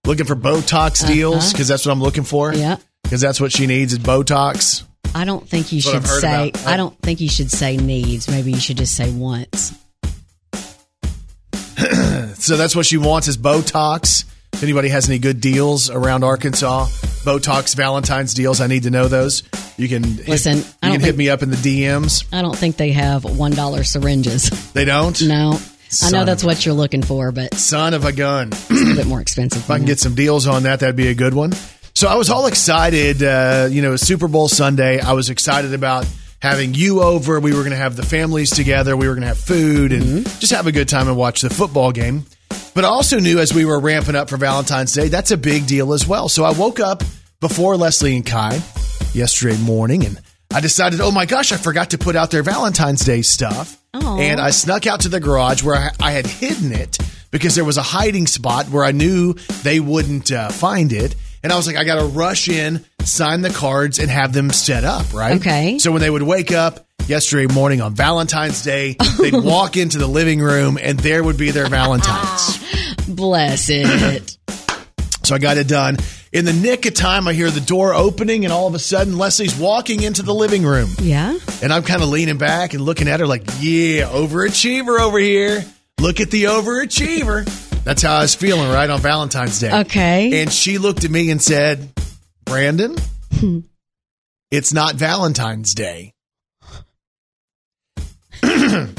[0.04, 1.12] Looking for Botox uh-huh.
[1.12, 2.54] deals because that's what I'm looking for.
[2.54, 2.76] Yeah.
[3.02, 4.84] Because that's what she needs is Botox.
[5.14, 6.50] I don't think you should say.
[6.50, 6.66] about.
[6.66, 8.28] I don't think you should say needs.
[8.28, 9.72] Maybe you should just say wants.
[12.40, 14.24] So that's what she wants is Botox.
[14.54, 16.86] If anybody has any good deals around Arkansas,
[17.24, 19.42] Botox Valentine's deals, I need to know those.
[19.76, 22.24] You can hit- Listen, you can hit me up in the DMs.
[22.32, 24.50] I don't think they have one dollar syringes.
[24.72, 25.20] They don't.
[25.22, 25.58] No,
[26.02, 28.48] I know that's what you're looking for, but Son of a gun.
[28.52, 29.62] it's a little bit more expensive.
[29.62, 31.52] If I can get some deals on that, that'd be a good one.
[31.94, 33.22] So I was all excited.
[33.22, 35.00] Uh, you know, Super Bowl Sunday.
[35.00, 36.06] I was excited about
[36.40, 37.40] having you over.
[37.40, 38.96] We were going to have the families together.
[38.96, 41.50] We were going to have food and just have a good time and watch the
[41.50, 42.24] football game.
[42.74, 45.66] But I also knew as we were ramping up for Valentine's Day, that's a big
[45.66, 46.28] deal as well.
[46.28, 47.02] So I woke up
[47.40, 48.60] before Leslie and Kai
[49.12, 50.20] yesterday morning and
[50.52, 53.80] I decided, oh my gosh, I forgot to put out their Valentine's Day stuff.
[53.94, 54.18] Aw.
[54.18, 56.98] And I snuck out to the garage where I, I had hidden it
[57.30, 61.14] because there was a hiding spot where I knew they wouldn't uh, find it.
[61.42, 64.50] And I was like, I got to rush in, sign the cards, and have them
[64.50, 65.40] set up, right?
[65.40, 65.78] Okay.
[65.78, 70.06] So when they would wake up yesterday morning on Valentine's Day, they'd walk into the
[70.06, 72.59] living room and there would be their Valentine's.
[73.10, 74.36] Bless it.
[75.22, 75.96] So I got it done.
[76.32, 79.18] In the nick of time, I hear the door opening, and all of a sudden,
[79.18, 80.88] Leslie's walking into the living room.
[80.98, 81.38] yeah.
[81.62, 85.64] And I'm kind of leaning back and looking at her like, yeah, overachiever over here.
[86.00, 87.44] Look at the overachiever.
[87.84, 89.80] That's how I was feeling right on Valentine's Day.
[89.82, 90.42] Okay.
[90.42, 91.88] And she looked at me and said,
[92.44, 92.96] Brandon,
[93.34, 93.60] hmm.
[94.50, 96.14] it's not Valentine's Day.
[98.42, 98.92] and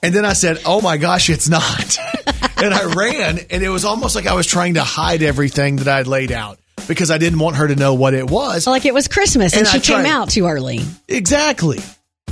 [0.00, 1.98] then I said, oh my gosh, it's not.
[2.62, 5.88] and I ran, and it was almost like I was trying to hide everything that
[5.88, 8.66] I'd laid out because I didn't want her to know what it was.
[8.66, 10.80] like it was Christmas and, And she I came out too early.
[11.08, 11.80] Exactly.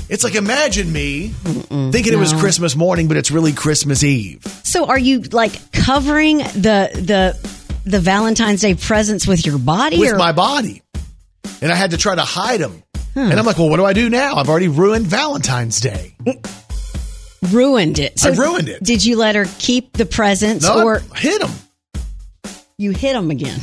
[0.09, 2.33] It's like imagine me thinking it was.
[2.33, 4.43] Christmas morning, but it's really Christmas Eve.
[4.65, 10.13] So are you like covering the the the Valentine's Day presents with your body with
[10.13, 10.83] or my body.
[11.63, 12.83] And I had to try to hide them.
[13.15, 14.37] And I'm like, well, what do I do now?
[14.37, 16.15] I've already ruined Valentine's Day.
[16.21, 16.70] Mm.
[17.51, 18.25] Ruined it?
[18.25, 18.83] I ruined it.
[18.83, 21.51] Did you let her keep the presents No, or I hit them.
[22.79, 23.59] you hit them again?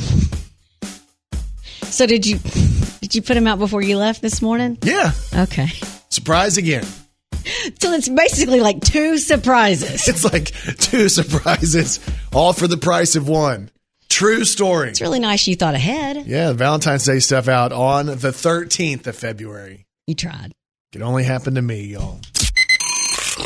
[1.84, 2.38] So did you
[3.00, 4.78] did you put them out before you left this morning?
[4.82, 5.12] Yeah.
[5.34, 5.68] Okay.
[6.10, 6.84] Surprise again.
[7.80, 10.06] So it's basically like two surprises.
[10.06, 10.46] It's like
[10.78, 11.98] two surprises,
[12.32, 13.70] all for the price of one.
[14.10, 14.90] True story.
[14.90, 16.26] It's really nice you thought ahead.
[16.26, 19.86] Yeah, Valentine's Day stuff out on the 13th of February.
[20.06, 20.52] You tried.
[20.94, 22.20] It only happened to me, y'all.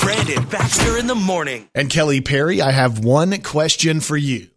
[0.00, 1.68] Brandon Baxter in the morning.
[1.74, 4.48] And Kelly Perry, I have one question for you.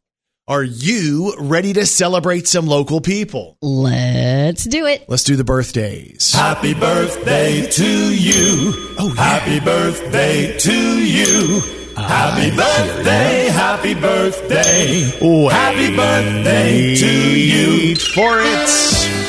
[0.47, 3.57] Are you ready to celebrate some local people?
[3.61, 5.05] Let's do it.
[5.09, 6.31] Let's do the birthdays.
[6.33, 8.73] Happy birthday to you.
[8.99, 9.23] Oh, yeah.
[9.23, 11.61] Happy birthday to you.
[11.97, 15.11] Ah, happy birthday, happy birthday.
[15.21, 17.95] Wait Happy birthday to you.
[17.95, 19.24] for it.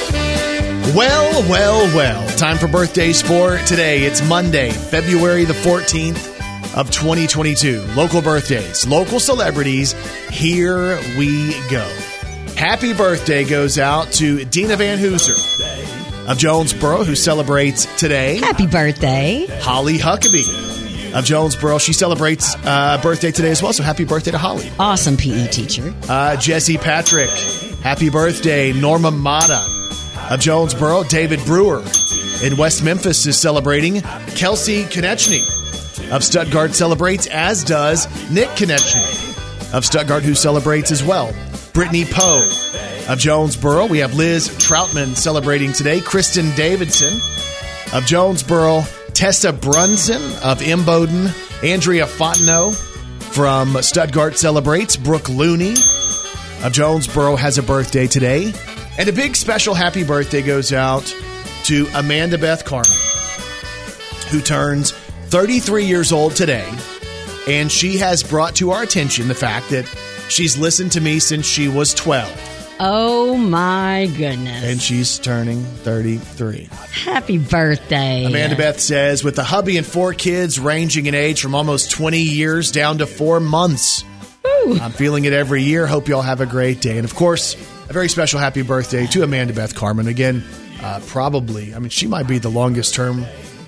[0.95, 2.37] Well, well, well.
[2.37, 4.05] Time for birthdays for today.
[4.05, 7.83] It's Monday, February the 14th of 2022.
[7.97, 9.95] Local birthdays, local celebrities.
[10.31, 11.85] Here we go.
[12.57, 18.37] Happy birthday goes out to Dina Van Hooser of Jonesboro, who celebrates today.
[18.37, 19.47] Happy birthday.
[19.63, 21.79] Holly Huckabee of Jonesboro.
[21.79, 23.73] She celebrates uh, birthday today as well.
[23.73, 24.71] So happy birthday to Holly.
[24.79, 25.93] Awesome PE teacher.
[26.09, 27.31] Uh, Jesse Patrick.
[27.81, 28.73] Happy birthday.
[28.73, 29.76] Norma Mata
[30.31, 31.05] of Jonesboro.
[31.05, 31.83] David Brewer
[32.43, 34.01] in West Memphis is celebrating.
[34.37, 35.43] Kelsey Konechny
[36.11, 41.35] of Stuttgart celebrates, as does Nick Konechny of Stuttgart, who celebrates as well.
[41.73, 42.49] Brittany Poe
[43.09, 43.87] of Jonesboro.
[43.87, 46.01] We have Liz Troutman celebrating today.
[46.01, 47.21] Kristen Davidson
[47.93, 48.83] of Jonesboro.
[49.13, 51.33] Tessa Brunson of Imboden.
[51.65, 52.75] Andrea Fontenot
[53.33, 54.97] from Stuttgart celebrates.
[54.97, 55.73] Brooke Looney
[56.63, 58.53] of Jonesboro has a birthday today.
[58.99, 61.15] And a big special happy birthday goes out
[61.65, 62.91] to Amanda Beth Carmen,
[64.31, 66.67] who turns 33 years old today.
[67.47, 69.87] And she has brought to our attention the fact that
[70.29, 72.55] she's listened to me since she was 12.
[72.81, 74.65] Oh my goodness.
[74.65, 76.69] And she's turning 33.
[76.93, 78.25] Happy birthday.
[78.25, 82.19] Amanda Beth says, with a hubby and four kids ranging in age from almost 20
[82.19, 84.05] years down to four months.
[84.81, 85.87] I'm feeling it every year.
[85.87, 86.97] Hope you all have a great day.
[86.99, 87.57] And of course,
[87.89, 90.07] a very special happy birthday to Amanda Beth Carmen.
[90.09, 90.45] Again,
[90.83, 93.25] uh, probably, I mean, she might be the longest term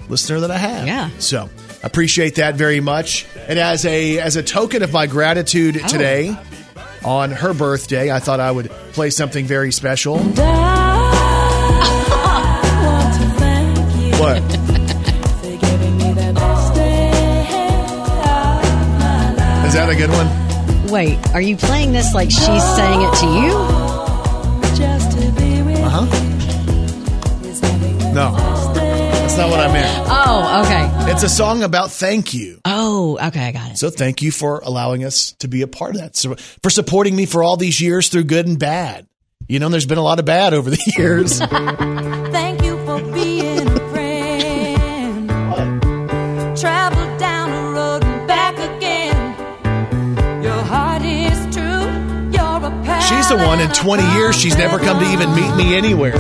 [0.09, 0.87] listener that I have.
[0.87, 1.11] Yeah.
[1.19, 1.49] So
[1.83, 3.27] I appreciate that very much.
[3.47, 5.87] And as a as a token of my gratitude Oh.
[5.87, 6.37] today
[7.05, 10.19] on her birthday, I thought I would play something very special.
[14.19, 14.43] What?
[19.67, 20.91] Is that a good one?
[20.91, 23.78] Wait, are you playing this like she's saying it to you?
[25.99, 26.25] Uh huh.
[28.13, 30.07] No, that's not what I meant.
[30.09, 31.13] Oh, okay.
[31.13, 32.61] It's a song about thank you.
[32.65, 33.47] Oh, okay.
[33.49, 33.79] I got it.
[33.79, 36.17] So thank you for allowing us to be a part of that.
[36.17, 39.07] So for supporting me for all these years through good and bad.
[39.49, 41.39] You know, there's been a lot of bad over the years.
[41.39, 42.68] Thank you
[53.37, 56.15] one in 20 years she's never come to even meet me anywhere.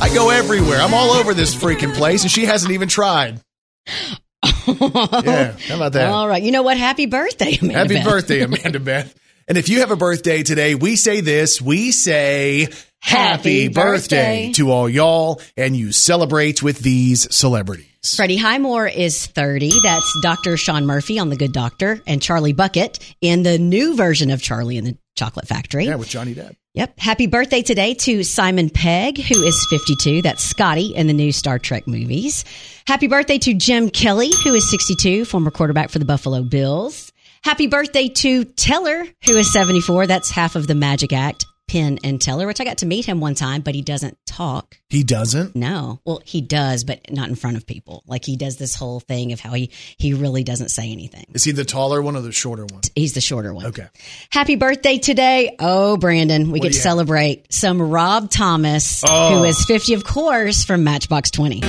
[0.00, 0.78] I go everywhere.
[0.80, 3.40] I'm all over this freaking place and she hasn't even tried.
[3.86, 6.08] yeah, how about that?
[6.10, 6.42] All right.
[6.42, 6.76] You know what?
[6.76, 7.78] Happy birthday, Amanda.
[7.78, 8.04] Happy Beth.
[8.04, 9.14] birthday, Amanda Beth.
[9.48, 11.60] And if you have a birthday today, we say this.
[11.60, 12.68] We say
[13.00, 14.46] happy, Happy birthday.
[14.46, 14.52] birthday.
[14.54, 17.86] to all y'all, and you celebrate with these celebrities.
[18.16, 19.70] Freddie Highmore is 30.
[19.82, 20.56] That's Dr.
[20.56, 24.76] Sean Murphy on The Good Doctor and Charlie Bucket in the new version of Charlie
[24.78, 25.86] and the Chocolate Factory.
[25.86, 26.56] Yeah, with Johnny Depp.
[26.74, 26.98] Yep.
[26.98, 30.22] Happy birthday today to Simon Pegg, who is 52.
[30.22, 32.46] That's Scotty in the new Star Trek movies.
[32.86, 37.12] Happy birthday to Jim Kelly, who is 62, former quarterback for the Buffalo Bills.
[37.44, 40.06] Happy birthday to Teller, who is 74.
[40.06, 43.18] That's half of the Magic Act, Penn and Teller, which I got to meet him
[43.20, 44.76] one time, but he doesn't talk.
[44.90, 45.56] He doesn't?
[45.56, 46.00] No.
[46.04, 48.02] Well, he does, but not in front of people.
[48.06, 51.24] Like he does this whole thing of how he, he really doesn't say anything.
[51.32, 52.82] Is he the taller one or the shorter one?
[52.94, 53.66] He's the shorter one.
[53.66, 53.86] Okay.
[54.30, 55.56] Happy birthday today.
[55.58, 56.82] Oh, Brandon, we What get to you have?
[56.82, 59.38] celebrate some Rob Thomas, Oh.
[59.38, 61.60] who is 50, of course, from Matchbox 20.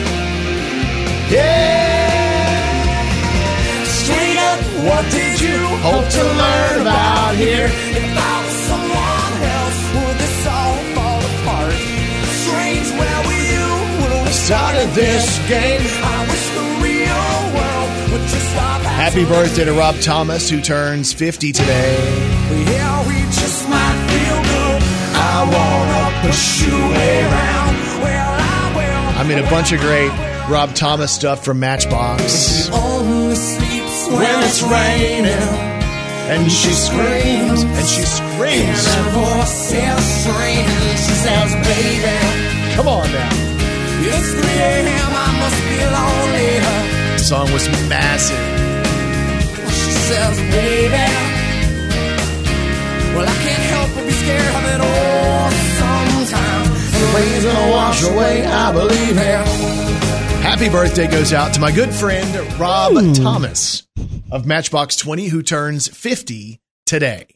[1.29, 3.85] Yeah.
[3.85, 7.69] Straight up, what did you hope to learn about here?
[14.43, 15.79] Started this game?
[16.03, 18.81] I wish the real world would just stop.
[18.81, 21.95] Happy birthday to Rob Thomas, who turns 50 today.
[22.67, 24.83] Yeah, we just might feel good.
[25.15, 27.75] I wanna push you around.
[28.03, 29.19] Well, I will.
[29.21, 30.11] I mean, a bunch of great
[30.49, 32.69] Rob Thomas stuff from Matchbox.
[32.69, 35.71] Only sleeps when it's raining.
[36.27, 38.87] And she screams, and she screams.
[38.87, 40.99] And her voice is strange.
[40.99, 43.42] She says, baby, Come on now.
[44.07, 45.11] It's 3 a.m.
[45.13, 46.49] I must be lonely.
[47.17, 48.37] The song was massive.
[49.69, 51.07] She says, baby,
[53.15, 56.67] well, I can't help but be scared of it all sometimes.
[56.99, 59.47] The rain's gonna wash away, I believe it.
[60.43, 63.87] Happy birthday goes out to my good friend Rob Thomas
[64.31, 67.27] of Matchbox 20, who turns 50 today.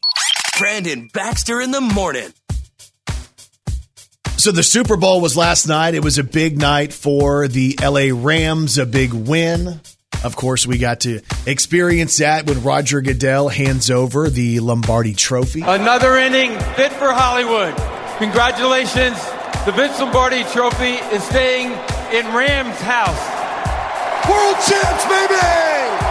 [0.60, 2.34] Brandon Baxter in the morning.
[4.38, 5.96] So the Super Bowl was last night.
[5.96, 9.82] It was a big night for the LA Rams, a big win.
[10.24, 15.62] Of course, we got to experience that when Roger Goodell hands over the Lombardi Trophy.
[15.62, 17.76] Another inning fit for Hollywood.
[18.20, 19.18] Congratulations.
[19.66, 21.72] The Vince Lombardi Trophy is staying
[22.14, 23.20] in Rams' house.
[24.30, 26.07] World champs, baby!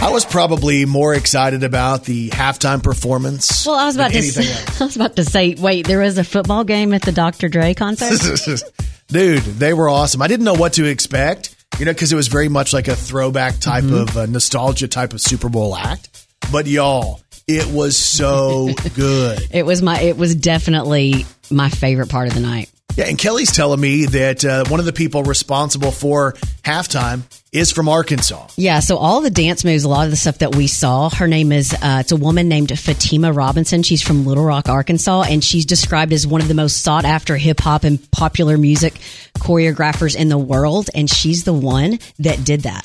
[0.00, 3.66] I was probably more excited about the halftime performance.
[3.66, 5.98] Well, I was about than to anything say, I was about to say, wait, there
[5.98, 7.48] was a football game at the Dr.
[7.48, 8.62] Dre concert?
[9.08, 10.22] Dude, they were awesome.
[10.22, 12.94] I didn't know what to expect, you know, because it was very much like a
[12.96, 13.94] throwback type Mm-hmm.
[13.94, 16.26] of uh, nostalgia type of Super Bowl act.
[16.52, 19.40] But y'all, it was so good.
[19.50, 22.70] it was my, it was definitely my favorite part of the night.
[22.98, 26.32] Yeah, and Kelly's telling me that uh, one of the people responsible for
[26.64, 28.48] halftime is from Arkansas.
[28.56, 31.28] Yeah, so all the dance moves, a lot of the stuff that we saw, her
[31.28, 33.84] name is, uh, it's a woman named Fatima Robinson.
[33.84, 37.36] She's from Little Rock, Arkansas, and she's described as one of the most sought after
[37.36, 38.94] hip hop and popular music
[39.34, 40.90] choreographers in the world.
[40.92, 42.84] And she's the one that did that.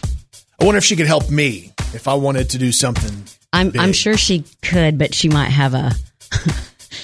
[0.59, 3.23] I wonder if she could help me if I wanted to do something.
[3.51, 5.91] I'm, I'm sure she could, but she might have a,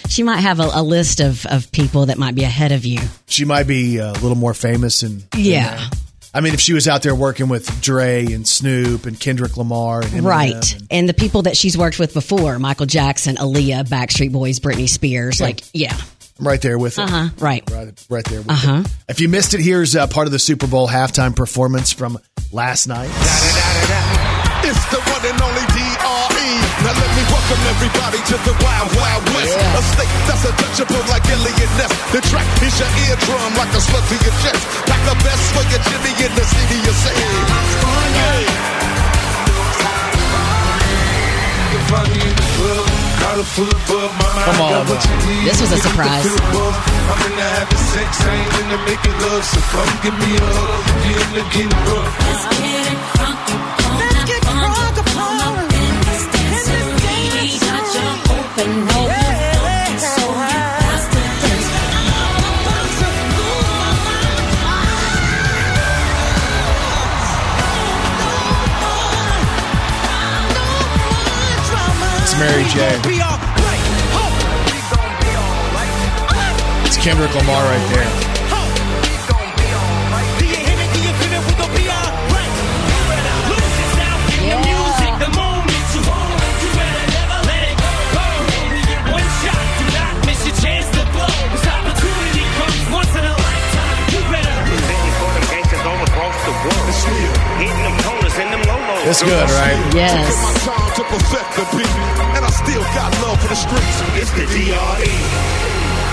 [0.09, 2.99] she might have a, a list of, of people that might be ahead of you.
[3.27, 5.89] She might be a little more famous and Yeah.
[6.33, 10.01] I mean, if she was out there working with Dre and Snoop and Kendrick Lamar,
[10.01, 10.73] and Eminem Right.
[10.75, 14.87] and- And the people that she's worked with before, Michael Jackson, Aaliyah, Backstreet Boys, Britney
[14.87, 15.97] Spears, like, yeah.
[16.39, 17.01] I'm right there with it.
[17.01, 17.29] Uh huh.
[17.39, 17.63] Right.
[17.71, 18.83] Right, right there with Uh-huh.
[18.85, 18.91] it.
[19.09, 22.19] If you missed it, here's uh, part of the Super Bowl halftime performance from
[22.51, 23.09] last night.
[24.63, 25.68] It's the one and only D.R.E.
[26.79, 29.51] Now let me welcome everybody to the Wild Wild West.
[29.51, 31.91] A state that's untouchable like Eliot Ness.
[32.15, 34.63] The track is your eardrum like a slug to your chest.
[34.87, 37.15] Like the best for your Jimmy in the city you say.
[44.39, 44.87] Come on.
[45.43, 46.25] This was a surprise.
[46.25, 50.31] I'm in the having sex, I ain't in the making love, so come give me
[50.37, 50.85] a hug.
[51.03, 52.07] You in the getting rough.
[52.23, 53.18] Let's get
[72.39, 72.95] Mary J.
[76.85, 78.29] It's Kendrick Lamar right there.
[99.09, 99.95] It's good, right?
[99.95, 100.49] Yes.
[102.65, 104.01] Still got love for the streets.
[104.21, 105.13] It's the DRE.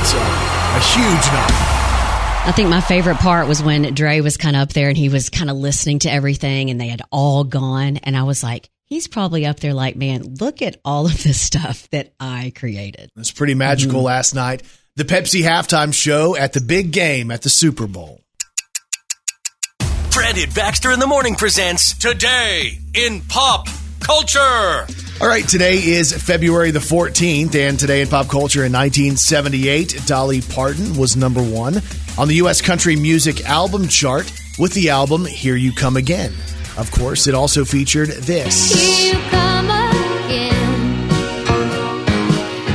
[0.07, 1.73] So, a huge number.
[2.49, 5.09] I think my favorite part was when Dre was kind of up there and he
[5.09, 7.97] was kind of listening to everything and they had all gone.
[7.99, 11.41] And I was like, he's probably up there like, man, look at all of this
[11.41, 13.11] stuff that I created.
[13.17, 14.07] It was pretty magical Mm-hmm.
[14.07, 14.63] last night.
[14.95, 18.21] The Pepsi halftime show at the big game at the Super Bowl.
[20.13, 23.67] Brandon Baxter in the Morning presents Today in Pop
[24.01, 24.87] Culture.
[25.21, 30.43] All right, today is February the 14th, and today in pop culture in 1978, Dolly
[30.43, 31.81] Parton was number one
[32.19, 32.61] on the U.S.
[32.61, 36.35] country music album chart with the album Here You Come Again.
[36.77, 38.73] Of course, it also featured this.
[38.73, 41.09] Here you come again.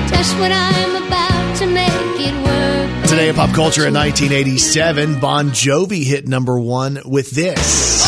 [0.09, 3.07] Just when I'm about to make it work.
[3.07, 8.00] Today in pop culture in 1987, Bon Jovi hit number one with this.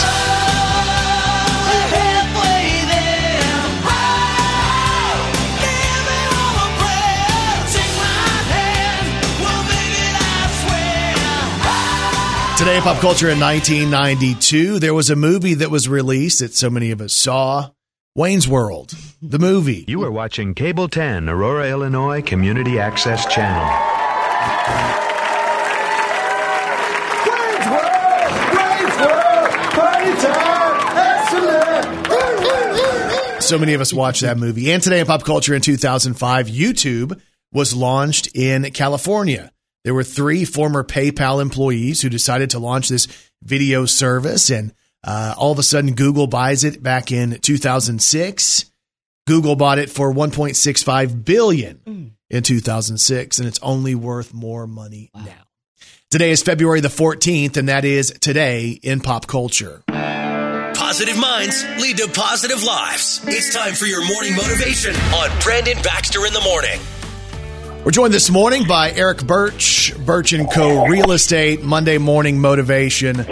[12.63, 16.69] Today in pop culture in 1992, there was a movie that was released that so
[16.69, 17.71] many of us saw
[18.15, 19.83] Wayne's World, the movie.
[19.85, 23.67] You are watching Cable 10, Aurora, Illinois Community Access Channel.
[33.41, 34.71] So many of us watched that movie.
[34.71, 37.19] And today in pop culture in 2005, YouTube
[37.51, 39.52] was launched in California.
[39.83, 43.07] There were three former PayPal employees who decided to launch this
[43.43, 48.71] video service, and uh, all of a sudden, Google buys it back in 2006.
[49.27, 55.43] Google bought it for 1.65 billion in 2006, and it's only worth more money now.
[56.09, 59.83] Today is February the 14th, and that is today in pop culture.
[59.87, 63.21] Positive minds lead to positive lives.
[63.25, 66.79] It's time for your morning motivation on Brandon Baxter in the Morning.
[67.83, 70.85] We're joined this morning by Eric Birch, Birch and Co.
[70.85, 73.25] Real Estate Monday Morning Motivation.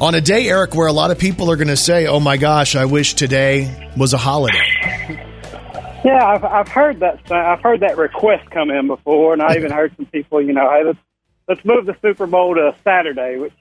[0.00, 2.38] On a day, Eric, where a lot of people are going to say, "Oh my
[2.38, 4.56] gosh, I wish today was a holiday."
[6.02, 9.70] Yeah, I've I've heard that I've heard that request come in before, and I even
[9.70, 10.98] heard some people, you know, hey, let's
[11.46, 13.52] let's move the Super Bowl to Saturday, which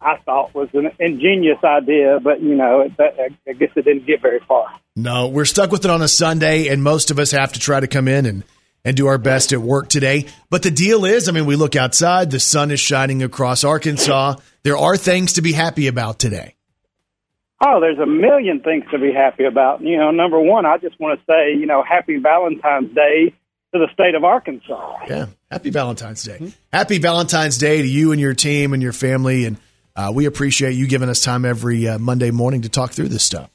[0.00, 4.06] I thought was an ingenious idea, but you know, it, that, I guess it didn't
[4.06, 4.64] get very far.
[4.96, 7.80] No, we're stuck with it on a Sunday, and most of us have to try
[7.80, 8.44] to come in and
[8.84, 10.26] and do our best at work today.
[10.50, 14.36] But the deal is, I mean, we look outside, the sun is shining across Arkansas.
[14.62, 16.54] There are things to be happy about today.
[17.64, 19.80] Oh, there's a million things to be happy about.
[19.80, 23.34] You know, number one, I just want to say, you know, happy Valentine's Day
[23.72, 24.98] to the state of Arkansas.
[25.08, 25.26] Yeah.
[25.50, 26.52] Happy Valentine's Day.
[26.72, 29.46] Happy Valentine's Day to you and your team and your family.
[29.46, 29.56] And
[29.96, 33.22] uh, we appreciate you giving us time every uh, Monday morning to talk through this
[33.22, 33.50] stuff.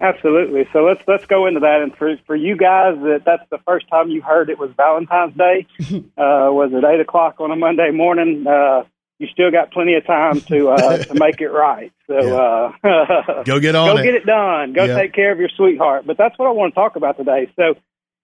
[0.00, 0.68] Absolutely.
[0.72, 1.80] So let's let's go into that.
[1.82, 5.36] And for for you guys, that that's the first time you heard it was Valentine's
[5.36, 5.66] Day.
[6.16, 8.46] uh, was it eight o'clock on a Monday morning?
[8.46, 8.84] Uh,
[9.18, 11.92] you still got plenty of time to uh, to make it right.
[12.06, 14.04] So uh, Go get on go it.
[14.04, 14.72] get it done.
[14.72, 14.94] Go Yeah.
[14.96, 16.06] take care of your sweetheart.
[16.06, 17.50] But that's what I want to talk about today.
[17.56, 17.74] So.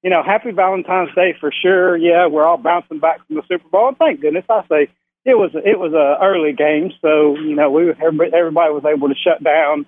[0.03, 1.97] You know, happy Valentine's Day for sure.
[1.97, 3.89] Yeah, we're all bouncing back from the Super Bowl.
[3.89, 4.89] And thank goodness, I say
[5.25, 9.09] it was it was a early game, so you know we everybody, everybody was able
[9.09, 9.87] to shut down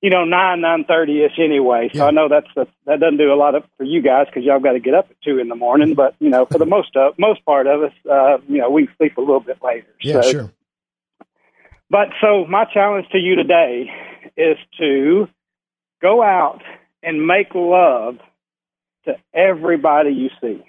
[0.00, 1.90] you know, nine nine thirty ish anyway.
[1.92, 4.44] So I know that's, that's that doesn't do a lot of for you guys because
[4.44, 5.94] y'all got to get up at two in the morning.
[5.94, 8.88] But you know, for the most of most part of us, uh, you know, we
[8.96, 9.88] sleep a little bit later.
[10.00, 10.52] Yeah, so, sure.
[11.90, 13.90] But so my challenge to you today
[14.36, 15.28] is to
[16.00, 16.62] go out
[17.02, 18.18] and make love
[19.04, 20.62] to everybody you see.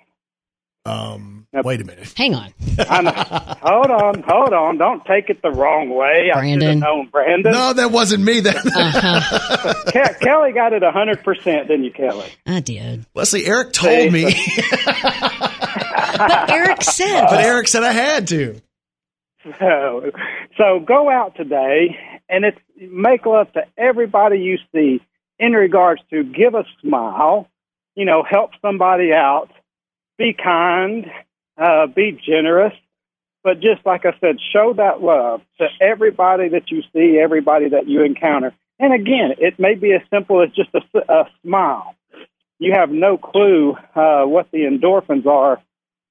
[0.86, 2.13] Um, wait a minute.
[2.15, 2.53] Hang on.
[2.77, 3.11] I know.
[3.11, 4.77] hold on, hold on.
[4.77, 6.29] Don't take it the wrong way.
[6.33, 6.79] I Brandon.
[6.79, 7.51] known Brandon.
[7.51, 8.41] No, that wasn't me.
[8.41, 9.73] That uh-huh.
[9.87, 12.29] Ke- Kelly got it hundred percent, didn't you, Kelly?
[12.45, 13.05] I did.
[13.13, 14.23] Leslie, Eric told me,
[16.19, 17.27] But Eric said.
[17.27, 18.61] but Eric said I had to.
[19.57, 20.11] So,
[20.57, 21.97] so go out today
[22.27, 25.01] and it's make love to everybody you see
[25.39, 27.47] in regards to give a smile,
[27.95, 29.49] you know, help somebody out,
[30.17, 31.05] be kind,
[31.60, 32.74] uh, be generous,
[33.43, 37.88] but just like I said, show that love to everybody that you see, everybody that
[37.88, 38.53] you encounter.
[38.80, 41.95] And again, it may be as simple as just a smile.
[42.60, 45.62] you have no clue uh, what the endorphins are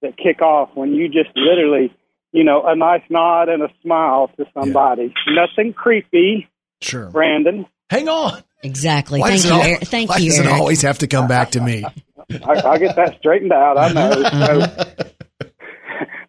[0.03, 1.93] that kick off when you just literally,
[2.33, 5.13] you know, a nice nod and a smile to somebody.
[5.29, 6.49] Nothing creepy,
[6.81, 7.11] Sure.
[7.11, 7.67] Brandon.
[7.91, 8.43] Hang on.
[8.63, 9.21] Exactly.
[9.21, 9.51] Why Thank you.
[9.51, 9.81] it al- Eric.
[9.89, 10.29] Thank why you.
[10.31, 10.61] does it Eric.
[10.61, 11.85] always have to come back to me?
[11.85, 13.79] I, I'll get that straightened out.
[13.79, 14.65] I know.
[14.99, 15.08] So,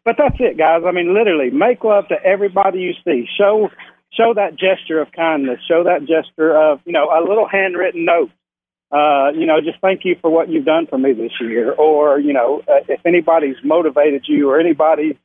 [0.10, 0.82] but that's it, guys.
[0.88, 3.28] I mean, literally, make love to everybody you see.
[3.38, 3.70] Show
[4.12, 5.60] show that gesture of kindness.
[5.68, 8.32] Show that gesture of you know a little handwritten note.
[8.91, 11.72] Uh, you know, just thank you for what you've done for me this year.
[11.74, 15.16] Or you know, uh, if anybody's motivated you or anybody's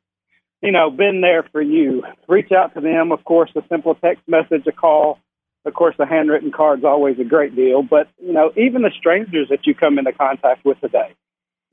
[0.60, 3.10] you know been there for you, reach out to them.
[3.10, 5.18] Of course, a simple text message, a call.
[5.64, 7.82] Of course, a handwritten card's always a great deal.
[7.82, 11.14] But you know, even the strangers that you come into contact with today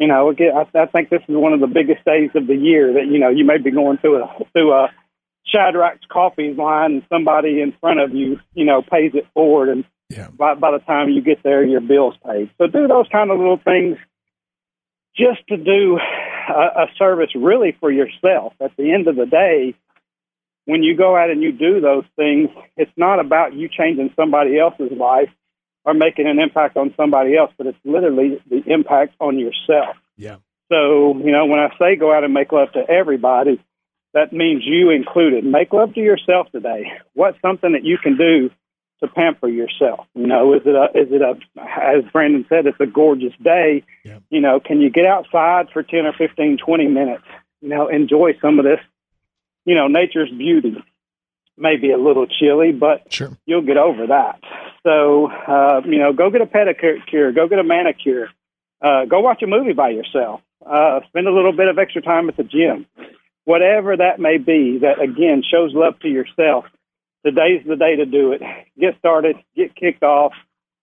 [0.01, 2.55] you know, again, I, I think this is one of the biggest days of the
[2.55, 4.89] year that you know you may be going through a through a
[5.45, 9.85] Shadrack's coffee line, and somebody in front of you, you know, pays it forward, and
[10.09, 10.29] yeah.
[10.29, 12.49] by by the time you get there, your bill's paid.
[12.57, 13.97] So do those kind of little things
[15.15, 15.99] just to do
[16.49, 18.53] a, a service really for yourself.
[18.59, 19.75] At the end of the day,
[20.65, 24.57] when you go out and you do those things, it's not about you changing somebody
[24.57, 25.29] else's life
[25.85, 29.95] or making an impact on somebody else, but it's literally the impact on yourself.
[30.15, 30.37] Yeah.
[30.69, 33.61] So, you know, when I say go out and make love to everybody,
[34.13, 35.43] that means you included.
[35.43, 36.91] Make love to yourself today.
[37.13, 38.49] What's something that you can do
[39.01, 40.05] to pamper yourself?
[40.15, 43.83] You know, is it a, is it a, as Brandon said, it's a gorgeous day.
[44.05, 44.19] Yeah.
[44.29, 47.23] You know, can you get outside for 10 or 15, 20 minutes?
[47.61, 48.79] You know, enjoy some of this,
[49.65, 50.75] you know, nature's beauty.
[51.57, 53.37] Maybe a little chilly, but sure.
[53.45, 54.39] you'll get over that.
[54.83, 58.29] So, uh, you know, go get a pedicure, go get a manicure,
[58.81, 62.29] uh, go watch a movie by yourself, uh, spend a little bit of extra time
[62.29, 62.87] at the gym,
[63.45, 64.79] whatever that may be.
[64.79, 66.65] That again shows love to yourself.
[67.23, 68.41] Today's the day to do it.
[68.79, 70.33] Get started, get kicked off.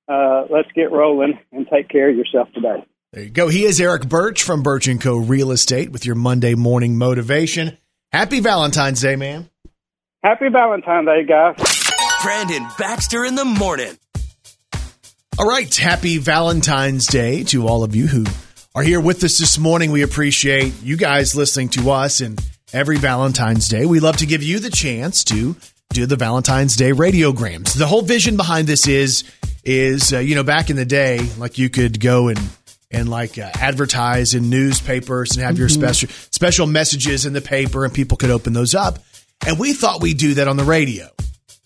[0.08, 2.84] Uh, let's get rolling and take care of yourself today.
[3.12, 3.48] There you go.
[3.48, 5.16] He is Eric Birch from Birch and Co.
[5.16, 7.76] Real Estate with your Monday morning motivation.
[8.12, 9.50] Happy Valentine's Day, man.
[10.22, 11.77] Happy Valentine's Day, guys.
[12.22, 13.96] Brandon Baxter in the morning.
[15.38, 15.72] All right.
[15.74, 18.24] Happy Valentine's Day to all of you who
[18.74, 19.92] are here with us this morning.
[19.92, 22.38] We appreciate you guys listening to us and
[22.72, 23.86] every Valentine's Day.
[23.86, 25.54] We love to give you the chance to
[25.90, 27.74] do the Valentine's Day radiograms.
[27.74, 29.24] The whole vision behind this is,
[29.64, 32.40] is, uh, you know, back in the day, like you could go and,
[32.90, 35.72] and like uh, advertise in newspapers and have your Mhm.
[35.74, 38.98] special, special messages in the paper and people could open those up.
[39.46, 41.08] And we thought we'd do that on the radio.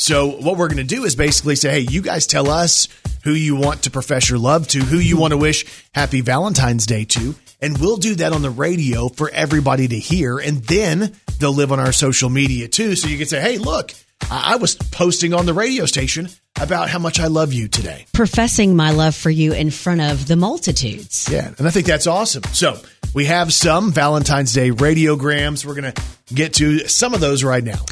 [0.03, 2.88] So what we're going to do is basically say, hey, you guys tell us
[3.22, 6.86] who you want to profess your love to, who you want to wish happy Valentine's
[6.86, 10.40] Day to, and we'll do that on the radio for everybody to hear.
[10.40, 12.96] And then they'll live on our social media too.
[12.96, 13.92] So you can say, hey, look,
[14.28, 16.28] I I was posting on the radio station
[16.61, 18.07] about how much I love you today.
[18.12, 21.28] Professing my love for you in front of the multitudes.
[21.30, 22.42] Yeah, and I think that's awesome.
[22.53, 22.80] So
[23.14, 25.64] we have some Valentine's Day radiograms.
[25.64, 26.03] We're going to
[26.34, 27.84] get to some of those right now.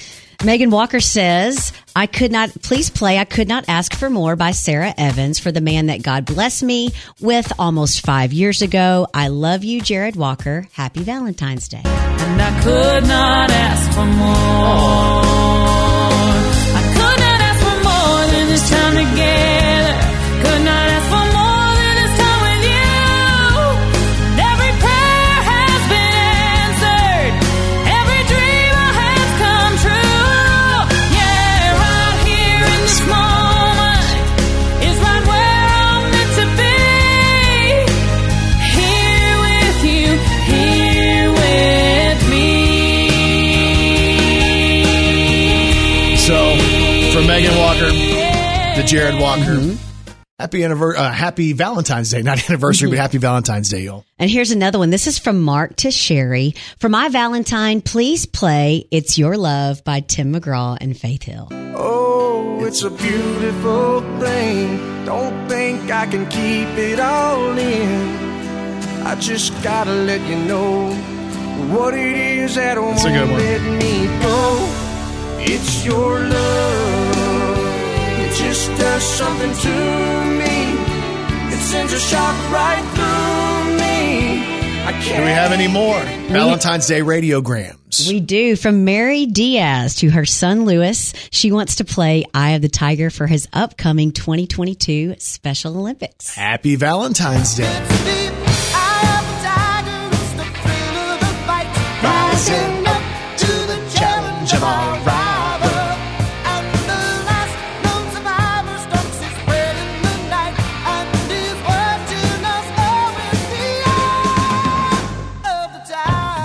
[0.42, 4.52] Megan Walker says, I could not, please play I Could Not Ask for More by
[4.52, 9.06] Sara Evans for the man that God blessed me with almost five years ago.
[9.12, 10.66] I love you, Jared Walker.
[10.72, 11.82] Happy Valentine's Day.
[11.84, 15.20] And I could not ask for more.
[16.72, 18.90] I could not ask for more than this time.
[47.20, 47.90] For Megan Walker,
[48.76, 49.76] the Jared Walker,
[50.38, 54.04] happy anniversary, uh, happy Valentine's Day, not anniversary, but happy Valentine's Day, y'all.
[54.18, 54.90] And here's another one.
[54.90, 56.54] This is from Mark to Sherry.
[56.78, 61.48] For my Valentine, please play It's Your Love by Tim McGraw and Faith Hill.
[61.76, 65.04] Oh, it's a beautiful thing.
[65.04, 68.16] Don't think I can keep it all in.
[69.04, 70.92] I just gotta let you know
[71.74, 73.38] what it is that won't a good one.
[73.38, 74.86] let me go.
[75.42, 76.89] It's your love.
[78.40, 81.54] It just does something to me.
[81.54, 84.40] It sends a shock right through me.
[84.82, 85.18] I can't.
[85.18, 86.00] Do we have any more
[86.32, 88.08] Valentine's Day radiograms?
[88.08, 88.56] We do.
[88.56, 93.10] From Mary Diaz to her son Lewis, she wants to play Eye of the Tiger
[93.10, 96.34] for his upcoming 2022 Special Olympics.
[96.34, 98.39] Happy Valentine's Day.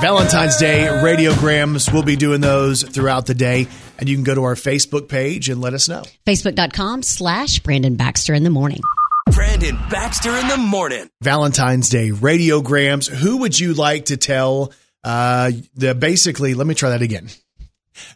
[0.06, 1.92] Valentine's Day radiograms.
[1.92, 3.68] We'll be doing those throughout the day.
[3.98, 6.04] And you can go to our Facebook page and let us know.
[6.28, 8.82] Facebook.com slash Brandon Baxter in the morning.
[9.32, 11.10] Brandon Baxter in the morning.
[11.24, 13.10] Valentine's Day radiograms.
[13.10, 14.74] Who would you like to tell?
[15.04, 17.30] Uh, the basically, let me try that again.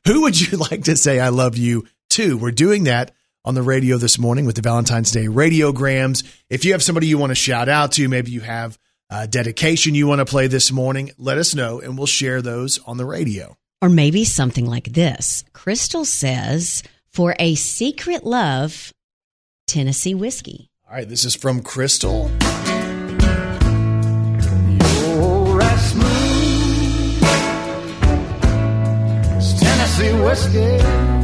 [0.06, 2.38] Who would you like to say I love you to?
[2.38, 6.24] We're doing that on the radio this morning with the Valentine's Day radiograms.
[6.52, 8.78] If you have somebody you want to shout out to, maybe you have
[9.10, 12.80] a dedication you want to play this morning, let us know and we'll share those
[12.86, 13.57] on the radio.
[13.82, 15.43] Or maybe something like this.
[15.53, 18.93] Crystal says, for a secret love,
[19.68, 20.70] Tennessee whiskey.
[20.88, 22.30] All right, this is from Crystal.
[24.80, 27.24] You're as smooth
[29.38, 31.19] as Tennessee whiskey.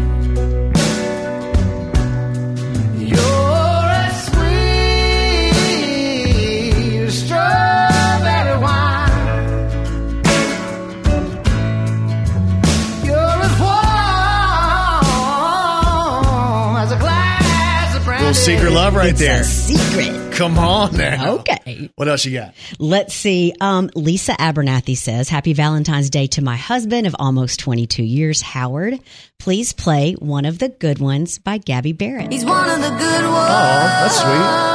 [18.36, 19.42] Secret love right It's there.
[19.42, 20.34] a secret.
[20.34, 21.36] Come on now.
[21.36, 21.90] Okay.
[21.96, 22.54] What else you got?
[22.78, 23.54] Let's see.
[23.62, 29.00] Um, Lisa Abernathy says, Happy Valentine's Day to my husband of almost 22 years, Howard.
[29.40, 32.32] Please play one of the good ones by Gabby Barrett.
[32.32, 33.50] He's one of the good ones.
[33.50, 34.66] Oh, that's sweet.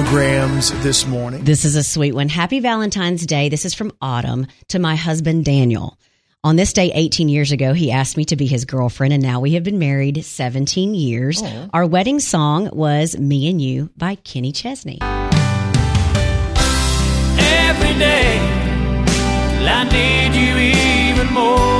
[0.00, 1.44] Radiograms this morning.
[1.44, 2.28] This is a sweet one.
[2.28, 3.48] Happy Valentine's Day.
[3.48, 5.98] This is from Autumn to my husband, Daniel.
[6.42, 9.40] On this day 18 years ago, he asked me to be his girlfriend, and now
[9.40, 11.42] we have been married 17 years.
[11.74, 14.98] Our wedding song was Me and You by Kenny Chesney.
[15.02, 15.30] every
[17.98, 18.38] day.
[19.62, 21.79] I need you even more.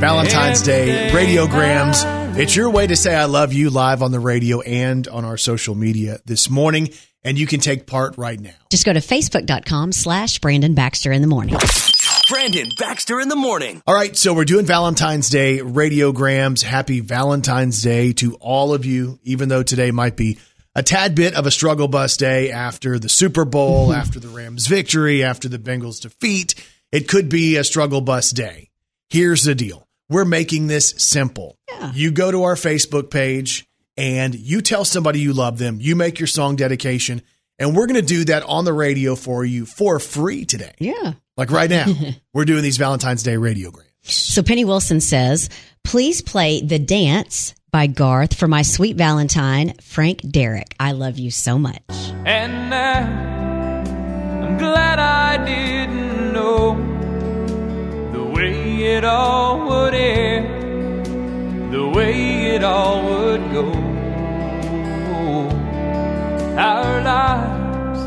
[0.00, 2.38] Valentine's Day radiograms.
[2.38, 5.36] It's your way to say I love you live on the radio and on our
[5.36, 6.88] social media this morning.
[7.22, 8.54] And you can take part right now.
[8.70, 11.54] Just go to facebook.com slash Brandon Baxter in the morning.
[12.30, 13.82] Brandon Baxter in the morning.
[13.86, 16.62] All right, so we're doing Valentine's Day radiograms.
[16.62, 20.38] Happy Valentine's Day to all of you, even though today might be
[20.74, 24.66] a tad bit of a struggle bus day after the Super Bowl, after the Rams
[24.66, 26.54] victory, after the Bengals defeat.
[26.90, 28.70] It could be a struggle bus day.
[29.10, 29.86] Here's the deal.
[30.10, 31.56] We're making this simple.
[31.94, 35.78] You go to our Facebook page and you tell somebody you love them.
[35.80, 37.22] You make your song dedication,
[37.58, 40.74] and we're going to do that on the radio for you for free today.
[40.78, 41.14] Yeah.
[41.36, 41.86] Like right now,
[42.34, 43.84] we're doing these Valentine's Day radiograms.
[44.02, 45.48] So Penny Wilson says,
[45.84, 50.74] please play The Dance by Garth for my sweet Valentine, Frank Derrick.
[50.80, 51.82] I love you so much.
[52.24, 53.06] And now
[54.44, 56.99] I'm glad I didn't know the way
[58.84, 63.70] it all would end, the way it all would go.
[66.58, 68.00] Our lives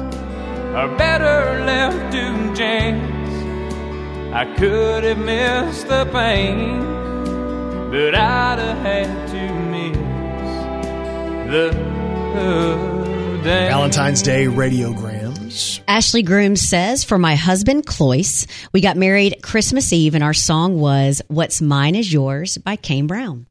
[0.76, 3.34] are better left to chance.
[4.34, 6.80] I could have missed the pain,
[7.92, 9.98] but I'd have had to miss
[11.52, 11.94] the.
[13.44, 15.13] Valentine's Day radiograms.
[15.88, 20.80] Ashley Groom says, for my husband, Cloyce, we got married Christmas Eve and our song
[20.80, 23.46] was What's Mine Is Yours by Kane Brown.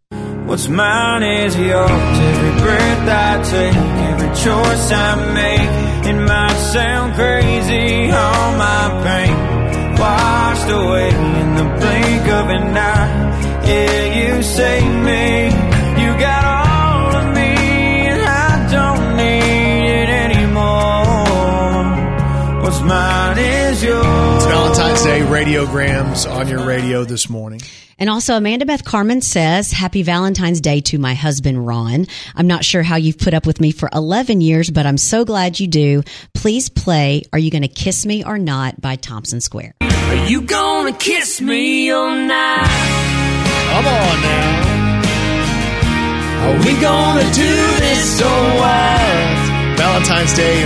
[0.47, 1.91] What's mine is yours.
[1.91, 6.07] Every breath I take, every choice I make.
[6.09, 13.64] It might sound crazy, all my pain washed away in the blink of an eye.
[13.66, 15.72] Yeah, you save me.
[22.93, 24.05] Mine is yours.
[24.36, 27.61] It's Valentine's Day radiograms on your radio this morning.
[27.99, 32.07] And also, Amanda Beth Carmen says, Happy Valentine's Day to my husband, Ron.
[32.34, 35.24] I'm not sure how you've put up with me for 11 years, but I'm so
[35.24, 36.03] glad you do.
[36.34, 39.74] Please play Are You Gonna Kiss Me or Not by Thompson Square.
[39.80, 42.66] Are you gonna kiss me all night?
[43.70, 44.62] Come on now.
[46.43, 49.78] Are we gonna do this so wild?
[49.78, 50.62] Valentine's Day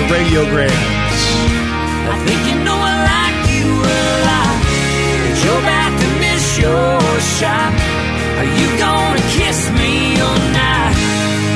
[6.67, 6.97] your.
[8.37, 10.95] Are you gonna kiss me or not?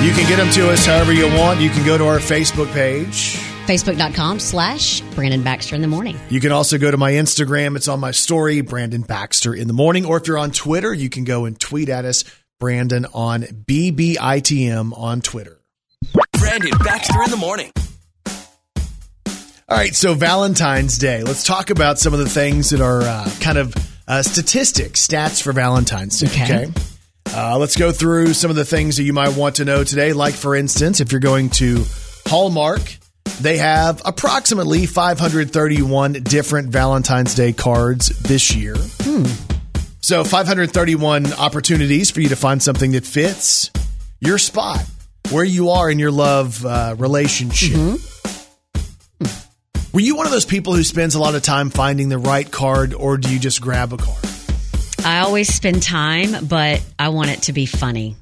[0.03, 1.61] You can get them to us however you want.
[1.61, 3.37] You can go to our Facebook page.
[3.67, 6.19] Facebook.com slash Brandon Baxter in the morning.
[6.29, 7.77] You can also go to my Instagram.
[7.77, 10.07] It's on my story, Brandon Baxter in the morning.
[10.07, 12.25] Or if you're on Twitter, you can go and tweet at us,
[12.59, 15.61] Brandon on BBITM on Twitter.
[16.39, 17.71] Brandon Baxter in the morning.
[19.69, 21.23] All right, so Valentine's Day.
[21.23, 23.73] Let's talk about some of the things that are uh, kind of
[24.11, 26.27] uh, statistics, stats for Valentine's Day.
[26.27, 26.65] Okay.
[26.65, 26.73] Okay.
[27.33, 30.13] Uh, let's go through some of the things that you might want to know today.
[30.13, 31.85] Like, for instance, if you're going to
[32.27, 32.81] Hallmark,
[33.41, 38.75] they have approximately 531 different Valentine's Day cards this year.
[40.01, 43.71] So 531 opportunities for you to find something that fits
[44.19, 44.85] your spot,
[45.31, 47.77] where you are in your love uh, relationship.
[49.93, 52.49] Were you one of those people who spends a lot of time finding the right
[52.49, 54.19] card, or do you just grab a card?
[55.05, 58.15] I always spend time, but I want it to be funny.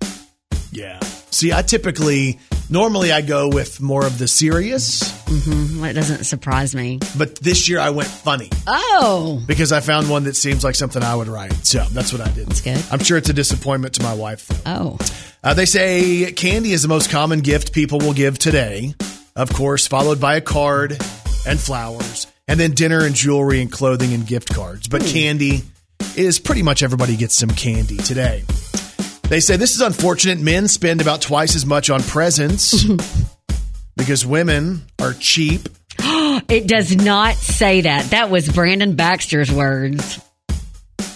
[0.72, 0.98] Yeah.
[1.30, 2.38] See, I typically,
[2.70, 7.00] normally I go with more of the serious, hmm That doesn't surprise me.
[7.18, 11.02] but this year I went funny Oh, because I found one that seems like something
[11.02, 11.52] I would write.
[11.66, 12.46] So that's what I did.
[12.48, 12.82] That's good.
[12.90, 14.62] I'm sure it's a disappointment to my wife, though.
[14.64, 14.98] oh.
[15.44, 18.94] Uh, they say candy is the most common gift people will give today,
[19.36, 20.98] of course, followed by a card
[21.46, 24.88] and flowers, and then dinner and jewelry and clothing and gift cards.
[24.88, 25.62] But candy
[26.16, 28.44] is pretty much everybody gets some candy today.
[29.24, 30.40] They say this is unfortunate.
[30.40, 32.84] Men spend about twice as much on presents
[33.96, 35.68] because women are cheap.
[36.48, 38.10] It does not say that.
[38.10, 40.20] That was Brandon Baxter's words.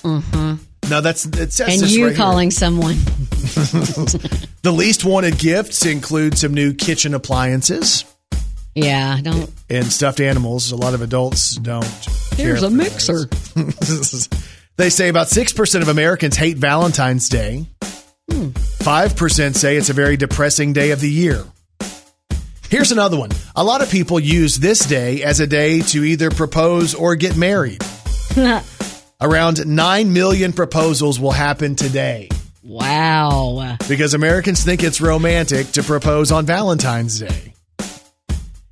[0.03, 0.55] hmm
[0.91, 2.17] No, that's it says And you right here.
[2.17, 2.97] calling someone.
[4.63, 8.05] the least wanted gifts include some new kitchen appliances
[8.75, 9.51] Yeah, don't.
[9.69, 10.73] and stuffed animals.
[10.73, 11.85] A lot of adults don't.
[12.37, 13.27] Here's a mixer.
[14.77, 17.67] they say about 6% of Americans hate Valentine's Day.
[18.31, 21.45] 5% say it's a very depressing day of the year.
[22.71, 23.31] Here's another one.
[23.55, 27.37] A lot of people use this day as a day to either propose or get
[27.37, 27.83] married.
[29.21, 32.31] Around 9 million proposals will happen today
[32.63, 33.77] wow.
[33.89, 37.52] because Americans think it's romantic to propose on Valentine's Day.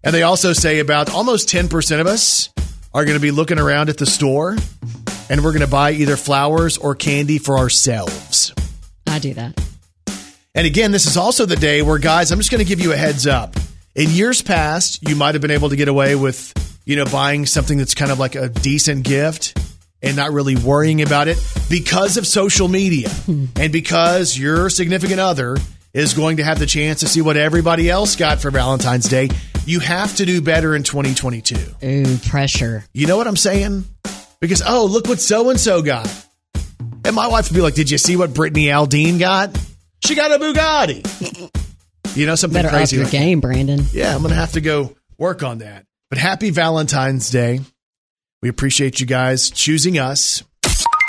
[0.02, 2.48] And they also say about almost 10% of us
[2.92, 4.56] are going to be looking around at the store
[5.30, 8.52] and we're going to buy either flowers or candy for ourselves.
[9.06, 9.60] I do that.
[10.54, 12.92] And again, this is also the day where, guys, I'm just going to give you
[12.92, 13.54] a heads up.
[13.94, 16.52] In years past, you might have been able to get away with,
[16.84, 19.56] you know, buying something that's kind of like a decent gift
[20.02, 21.38] and not really worrying about it
[21.68, 23.46] because of social media hmm.
[23.56, 25.56] and because your significant other
[25.92, 29.28] is going to have the chance to see what everybody else got for Valentine's Day.
[29.66, 31.56] You have to do better in 2022.
[31.84, 32.84] Ooh, pressure.
[32.92, 33.84] You know what I'm saying?
[34.40, 36.08] Because, oh, look what so and so got.
[37.04, 39.56] And my wife would be like, Did you see what Brittany Aldean got?
[40.04, 41.50] She got a Bugatti.
[42.16, 42.96] You know, something Better up crazy.
[42.96, 43.84] your like game, Brandon.
[43.92, 45.84] Yeah, I'm going to have to go work on that.
[46.08, 47.60] But happy Valentine's Day.
[48.42, 50.42] We appreciate you guys choosing us.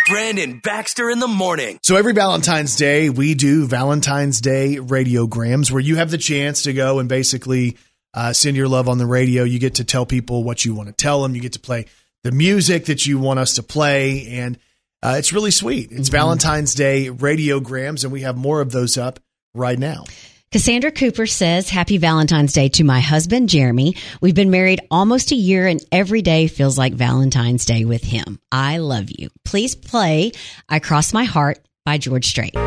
[0.10, 1.80] Brandon Baxter in the morning.
[1.82, 6.74] So every Valentine's Day, we do Valentine's Day radiograms where you have the chance to
[6.74, 7.78] go and basically
[8.14, 9.44] uh, send your love on the radio.
[9.44, 11.36] You get to tell people what you want to tell them.
[11.36, 11.86] You get to play
[12.24, 14.28] the music that you want us to play.
[14.30, 14.58] And
[15.04, 15.92] uh, it's really sweet.
[15.92, 19.20] It's Valentine's Day radiograms, and we have more of those up
[19.54, 20.04] right now.
[20.52, 23.96] Cassandra Cooper says, Happy Valentine's Day to my husband, Jeremy.
[24.20, 28.38] We've been married almost a year and every day feels like Valentine's Day with him.
[28.52, 29.30] I love you.
[29.46, 30.34] Please play
[30.68, 32.58] I Cross My Heart by George Strait.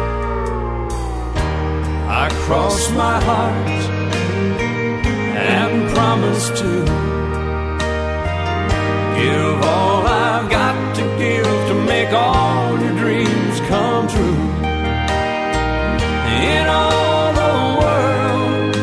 [2.06, 4.03] I cross my heart and
[6.14, 6.70] promise to
[9.18, 14.40] give all I've got to give to make all your dreams come true.
[16.52, 18.76] In all the world,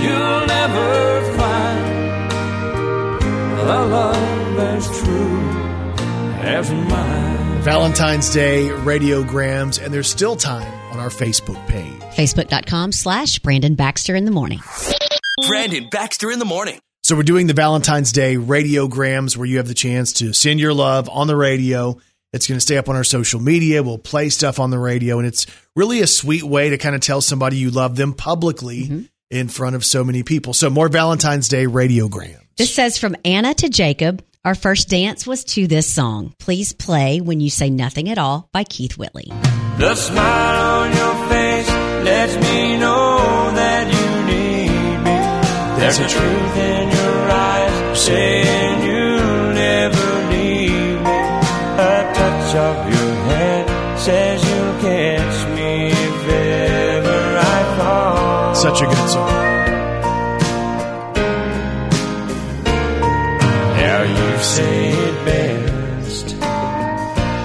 [0.00, 1.84] you'll never find
[3.60, 5.40] a love as true
[6.40, 7.60] as mine.
[7.62, 12.00] Valentine's Day radiograms, and there's still time on our Facebook page.
[12.16, 14.60] Facebook.com slash Brandon Baxter in the morning.
[15.46, 16.80] Brandon Baxter in the morning.
[17.02, 20.74] So we're doing the Valentine's Day radiograms where you have the chance to send your
[20.74, 21.98] love on the radio.
[22.32, 23.82] It's going to stay up on our social media.
[23.82, 27.00] We'll play stuff on the radio, and it's really a sweet way to kind of
[27.00, 29.02] tell somebody you love them publicly mm-hmm.
[29.30, 30.52] in front of so many people.
[30.52, 32.40] So more Valentine's Day radiograms.
[32.58, 36.34] This says from Anna to Jacob, our first dance was to this song.
[36.38, 39.28] Please play When You Say Nothing at All by Keith Whitley.
[39.78, 41.68] The smile on your face
[42.04, 44.17] lets me know that you need me.
[45.88, 51.20] There's a truth in your eyes saying you'll never leave me.
[51.80, 58.54] A touch of your hand says you'll catch me if ever I fall.
[58.54, 59.30] Such a good song.
[63.80, 66.36] Now you say it best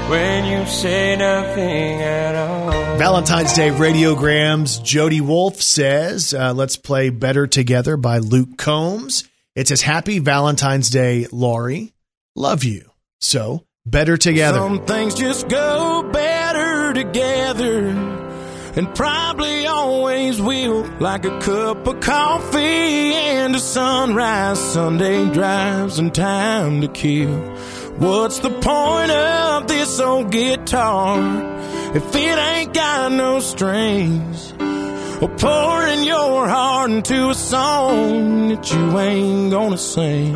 [0.09, 2.62] when you say nothing at all.
[2.97, 4.81] Valentine's Day radiograms.
[4.81, 9.27] Jody Wolf says, uh, let's play Better Together by Luke Combs.
[9.55, 11.93] It says, Happy Valentine's Day, Laurie.
[12.35, 12.89] Love you.
[13.19, 14.59] So, Better Together.
[14.59, 20.85] Some things just go better together, and probably always will.
[20.99, 27.39] Like a cup of coffee and a sunrise, Sunday drives, and time to kill.
[27.97, 31.62] What's the point of this old guitar
[31.95, 34.53] if it ain't got no strings?
[35.21, 40.35] Or pouring your heart into a song that you ain't gonna sing.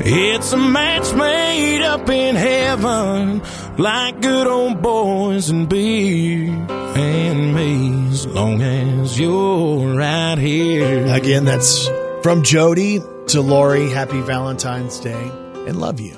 [0.00, 3.42] It's a match made up in heaven,
[3.76, 11.06] like good old boys and beer and me, as long as you're right here.
[11.06, 11.88] Again, that's
[12.22, 13.88] from Jody to Lori.
[13.88, 15.30] Happy Valentine's Day
[15.66, 16.16] and love you.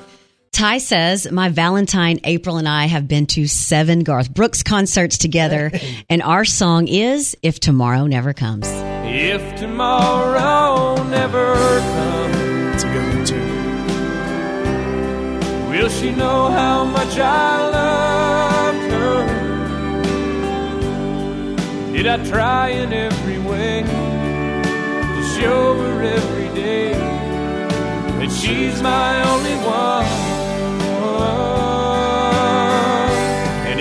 [0.61, 5.72] Ty says, My Valentine, April, and I have been to seven Garth Brooks concerts together,
[6.11, 8.66] and our song is If Tomorrow Never Comes.
[8.68, 13.40] If tomorrow never comes, It's a good one, too.
[15.70, 19.24] will she know how much I loved her?
[21.94, 29.54] Did I try in every way to show her every day that she's my only
[29.66, 30.30] one?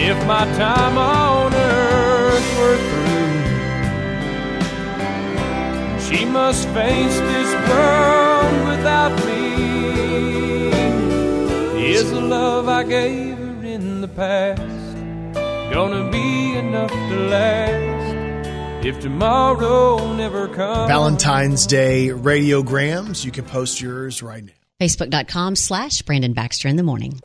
[0.10, 2.78] If my time on earth were
[6.00, 9.40] through, she must face this world without me.
[11.94, 14.62] Is the love I gave her in the past
[15.72, 20.88] gonna be enough to last if tomorrow never comes?
[20.90, 23.24] Valentine's Day radiograms.
[23.24, 24.54] You can post yours right now.
[24.82, 27.20] Facebook.com slash Brandon Baxter in the morning.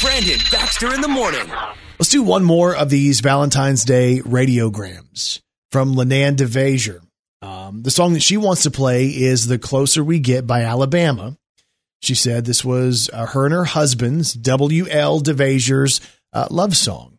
[0.00, 1.50] Brandon Baxter in the morning.
[1.98, 5.40] Let's do one more of these Valentine's Day radiograms
[5.70, 7.00] from Lenan DeVasier.
[7.40, 11.36] Um, the song that she wants to play is The Closer We Get by Alabama.
[12.02, 15.20] She said this was uh, her and her husband's, W.L.
[15.20, 16.00] DeVasier's
[16.32, 17.18] uh, love song.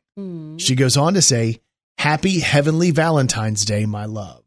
[0.59, 1.61] She goes on to say,
[1.97, 4.43] Happy Heavenly Valentine's Day, my love.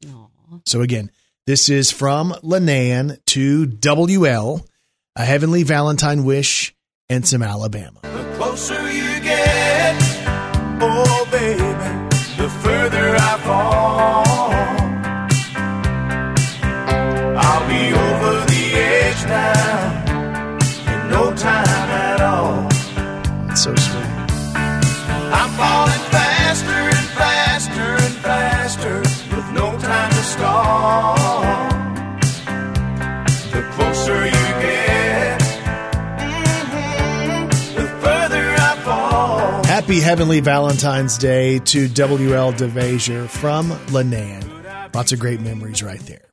[0.66, 1.10] So again,
[1.46, 4.66] this is from Lenan to WL,
[5.16, 6.74] a Heavenly Valentine wish
[7.08, 8.00] and some Alabama.
[10.80, 11.58] Oh baby,
[12.36, 13.77] the further I fall.
[40.08, 44.42] Heavenly Valentine's Day to WL DeVasier from Lenan.
[44.94, 46.24] Lots of great memories right there.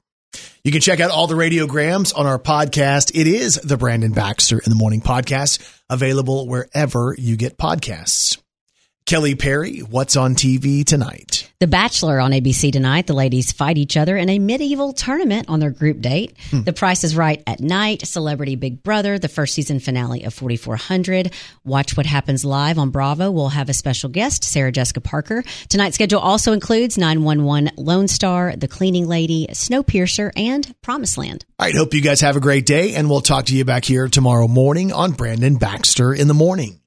[0.64, 3.12] You can check out all the radiograms on our podcast.
[3.14, 8.38] It is the Brandon Baxter in the Morning podcast, available wherever you get podcasts.
[9.06, 11.45] Kelly Perry, what's on TV tonight?
[11.60, 13.08] The Bachelor on ABC tonight.
[13.08, 16.36] The ladies fight each other in a medieval tournament on their group date.
[16.52, 16.64] Hmm.
[16.64, 18.06] The Price is Right at night.
[18.06, 21.32] Celebrity Big Brother, the first season finale of 4400.
[21.64, 23.32] Watch what happens live on Bravo.
[23.32, 25.46] We'll have a special guest, Sarah Jessica Parker.
[25.70, 31.46] Tonight's schedule also includes 911 Lone Star, The Cleaning Lady, Snowpiercer, and Promised Land.
[31.58, 31.76] All right.
[31.76, 34.50] Hope you guys have a great day and we'll talk to you back here tomorrow
[34.50, 36.82] morning on Brandon Baxter in the morning.